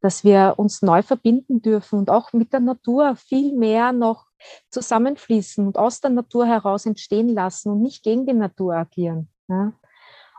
[0.00, 4.24] dass wir uns neu verbinden dürfen und auch mit der Natur viel mehr noch
[4.70, 9.28] zusammenfließen und aus der Natur heraus entstehen lassen und nicht gegen die Natur agieren.
[9.48, 9.74] Ja.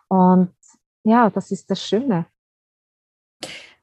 [0.07, 0.53] Und
[1.03, 2.25] ja, das ist das Schöne.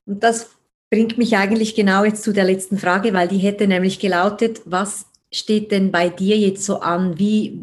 [0.06, 0.50] Und das
[0.90, 5.06] bringt mich eigentlich genau jetzt zu der letzten Frage, weil die hätte nämlich gelautet, was
[5.32, 7.18] steht denn bei dir jetzt so an?
[7.18, 7.60] Wie,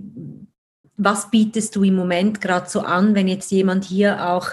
[0.96, 4.50] was bietest du im Moment gerade so an, wenn jetzt jemand hier auch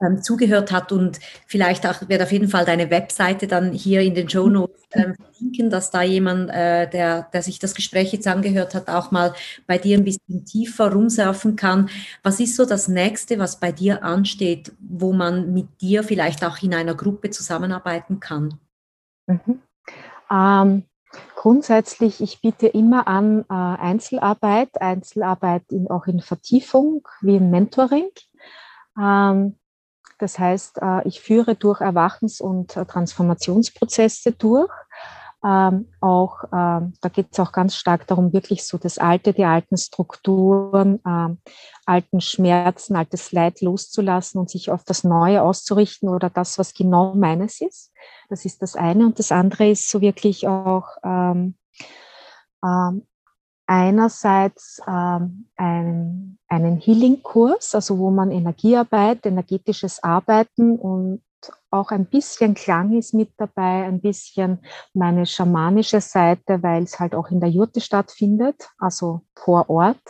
[0.00, 4.14] ähm, zugehört hat und vielleicht auch wird auf jeden Fall deine Webseite dann hier in
[4.14, 8.26] den Show Notes ähm, verlinken, dass da jemand, äh, der, der sich das Gespräch jetzt
[8.26, 9.34] angehört hat, auch mal
[9.66, 11.88] bei dir ein bisschen tiefer rumsurfen kann.
[12.22, 16.62] Was ist so das nächste, was bei dir ansteht, wo man mit dir vielleicht auch
[16.62, 18.58] in einer Gruppe zusammenarbeiten kann?
[19.26, 19.62] Mhm.
[20.30, 20.82] Ähm,
[21.34, 28.10] grundsätzlich, ich biete immer an äh, Einzelarbeit, Einzelarbeit in, auch in Vertiefung, wie im Mentoring.
[29.00, 29.56] Ähm,
[30.18, 34.72] das heißt, äh, ich führe durch Erwachens- und äh, Transformationsprozesse durch.
[35.44, 39.44] Ähm, auch, ähm, da geht es auch ganz stark darum, wirklich so das Alte, die
[39.44, 41.38] alten Strukturen, ähm,
[41.84, 47.14] alten Schmerzen, altes Leid loszulassen und sich auf das Neue auszurichten oder das, was genau
[47.14, 47.92] meines ist.
[48.28, 49.06] Das ist das eine.
[49.06, 50.88] Und das andere ist so wirklich auch
[53.66, 61.22] einerseits ähm, einen, einen Healing-Kurs, also wo man Energiearbeit, energetisches Arbeiten und
[61.70, 64.60] auch ein bisschen Klang ist mit dabei, ein bisschen
[64.94, 70.00] meine schamanische Seite, weil es halt auch in der Jurte stattfindet, also vor Ort.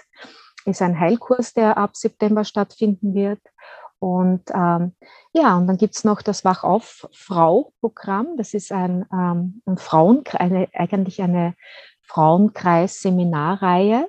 [0.64, 3.40] Ist ein Heilkurs, der ab September stattfinden wird.
[3.98, 4.92] Und ähm,
[5.32, 8.36] ja, und dann gibt's noch das Wach-auf-Frau-Programm.
[8.36, 11.54] Das ist ein, ähm, ein Frauen, eine, eigentlich eine
[12.06, 14.08] Frauenkreis-Seminarreihe,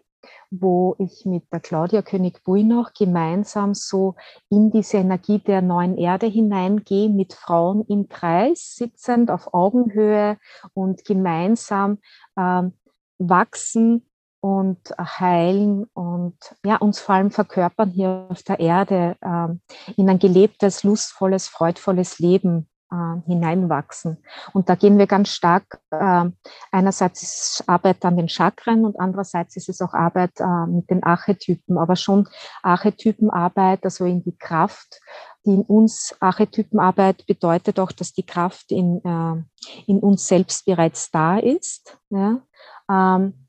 [0.49, 4.15] wo ich mit der Claudia König-Buinoch gemeinsam so
[4.49, 10.37] in diese Energie der neuen Erde hineingehe, mit Frauen im Kreis sitzend auf Augenhöhe
[10.73, 11.99] und gemeinsam
[12.37, 12.73] ähm,
[13.17, 14.05] wachsen
[14.39, 19.61] und heilen und ja, uns vor allem verkörpern hier auf der Erde ähm,
[19.97, 24.23] in ein gelebtes, lustvolles, freudvolles Leben äh, hineinwachsen.
[24.53, 26.25] Und da gehen wir ganz stark, äh,
[26.71, 31.03] einerseits ist Arbeit an den Chakren und andererseits ist es auch Arbeit äh, mit den
[31.03, 32.27] Archetypen, aber schon
[32.63, 34.99] Archetypenarbeit, also in die Kraft,
[35.45, 39.43] die in uns Archetypenarbeit bedeutet auch, dass die Kraft in, äh,
[39.87, 41.97] in uns selbst bereits da ist.
[42.09, 42.41] Ja?
[42.89, 43.46] Ähm,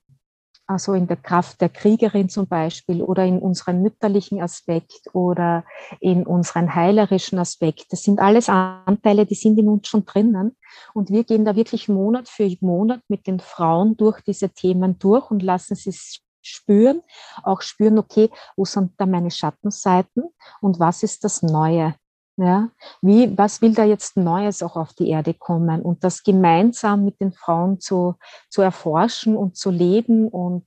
[0.68, 5.64] also in der Kraft der Kriegerin zum Beispiel oder in unserem mütterlichen Aspekt oder
[5.98, 7.86] in unseren heilerischen Aspekt.
[7.90, 10.56] Das sind alles Anteile, die sind in uns schon drinnen.
[10.92, 15.30] Und wir gehen da wirklich Monat für Monat mit den Frauen durch diese Themen durch
[15.30, 15.94] und lassen sie
[16.42, 17.00] spüren,
[17.42, 20.24] auch spüren, okay, wo sind da meine Schattenseiten
[20.60, 21.94] und was ist das Neue?
[22.40, 22.70] Ja,
[23.02, 27.20] wie, was will da jetzt Neues auch auf die Erde kommen und das gemeinsam mit
[27.20, 28.14] den Frauen zu,
[28.48, 30.64] zu erforschen und zu leben und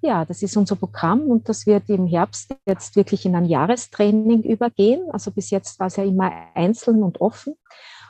[0.00, 4.42] ja, das ist unser Programm und das wird im Herbst jetzt wirklich in ein Jahrestraining
[4.42, 5.10] übergehen.
[5.12, 7.56] Also bis jetzt war es ja immer einzeln und offen.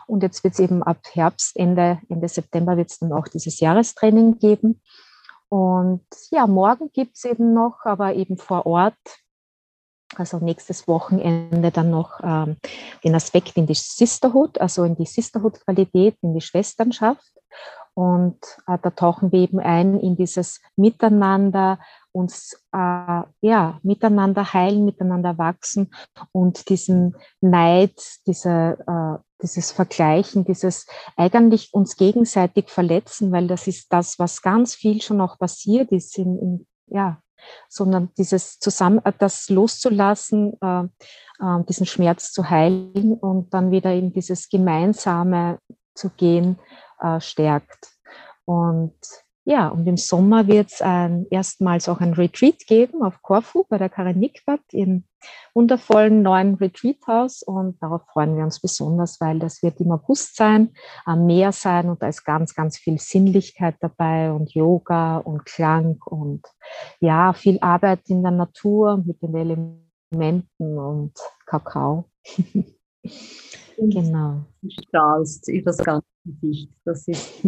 [0.07, 3.61] Und jetzt wird es eben ab Herbst, Ende, Ende September wird es dann auch dieses
[3.61, 4.81] Jahrestraining geben.
[5.49, 8.97] Und ja, morgen gibt es eben noch, aber eben vor Ort
[10.17, 12.57] also nächstes Wochenende dann noch ähm,
[13.05, 17.33] den Aspekt in die Sisterhood, also in die Sisterhood-Qualität, in die Schwesternschaft.
[17.95, 21.79] Und äh, da tauchen wir eben ein in dieses Miteinander,
[22.13, 25.91] uns äh, ja miteinander heilen, miteinander wachsen
[26.33, 27.95] und diesen Neid,
[28.27, 30.87] diese, äh, dieses Vergleichen, dieses
[31.17, 36.17] eigentlich uns gegenseitig verletzen, weil das ist das, was ganz viel schon auch passiert ist
[36.17, 37.21] in, in ja,
[37.69, 43.93] sondern dieses zusammen, äh, das loszulassen, äh, äh, diesen Schmerz zu heilen und dann wieder
[43.93, 45.59] in dieses Gemeinsame
[45.95, 46.59] zu gehen,
[47.01, 47.89] äh, stärkt.
[48.45, 48.95] Und
[49.45, 53.77] ja, und im Sommer wird es ein, erstmals auch ein Retreat geben auf Korfu bei
[53.77, 55.05] der Karin Nickbad im
[55.53, 57.43] wundervollen neuen Retreat-Haus.
[57.43, 60.71] Und darauf freuen wir uns besonders, weil das wird im August sein,
[61.05, 66.01] am Meer sein und da ist ganz, ganz viel Sinnlichkeit dabei und Yoga und Klang
[66.05, 66.47] und
[67.01, 71.15] ja, viel Arbeit in der Natur mit den Elementen und
[71.47, 72.05] Kakao.
[73.77, 74.45] genau.
[74.61, 76.71] Du strahlst über das ganze Gesicht.
[76.85, 77.43] Das ist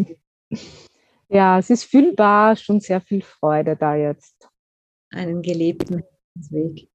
[1.34, 4.48] ja, es ist fühlbar, schon sehr viel Freude da jetzt.
[5.10, 6.04] Einen gelebten
[6.50, 6.88] Weg.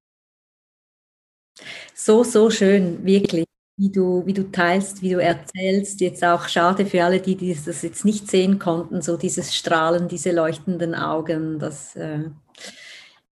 [1.94, 6.00] So, so schön, wirklich, wie du, wie du teilst, wie du erzählst.
[6.00, 10.32] Jetzt auch schade für alle, die, das jetzt nicht sehen konnten, so dieses Strahlen, diese
[10.32, 11.60] leuchtenden Augen.
[11.60, 12.30] Das, äh,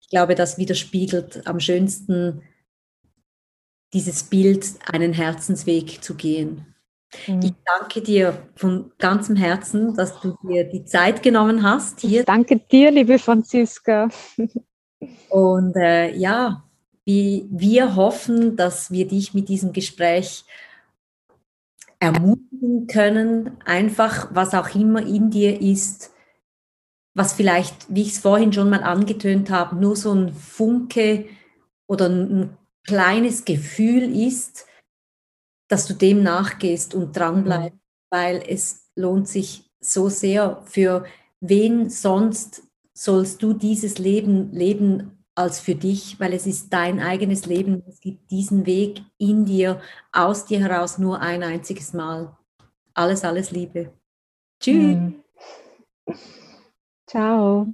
[0.01, 2.41] ich glaube, das widerspiegelt am schönsten
[3.93, 6.75] dieses Bild, einen Herzensweg zu gehen.
[7.27, 7.41] Mhm.
[7.41, 12.01] Ich danke dir von ganzem Herzen, dass du dir die Zeit genommen hast.
[12.01, 12.21] Hier.
[12.21, 14.09] Ich danke dir, liebe Franziska.
[15.29, 16.63] Und äh, ja,
[17.05, 20.43] wie, wir hoffen, dass wir dich mit diesem Gespräch
[21.99, 26.11] ermutigen können, einfach was auch immer in dir ist,
[27.13, 31.25] was vielleicht, wie ich es vorhin schon mal angetönt habe, nur so ein Funke
[31.87, 34.67] oder ein kleines Gefühl ist,
[35.67, 37.79] dass du dem nachgehst und dranbleibst, mhm.
[38.09, 40.61] weil es lohnt sich so sehr.
[40.65, 41.05] Für
[41.39, 42.63] wen sonst
[42.93, 47.83] sollst du dieses Leben leben als für dich, weil es ist dein eigenes Leben.
[47.87, 49.79] Es gibt diesen Weg in dir,
[50.11, 52.35] aus dir heraus nur ein einziges Mal.
[52.95, 53.93] Alles, alles Liebe.
[54.59, 54.95] Tschüss.
[54.95, 55.23] Mhm.
[57.05, 57.67] Ciao.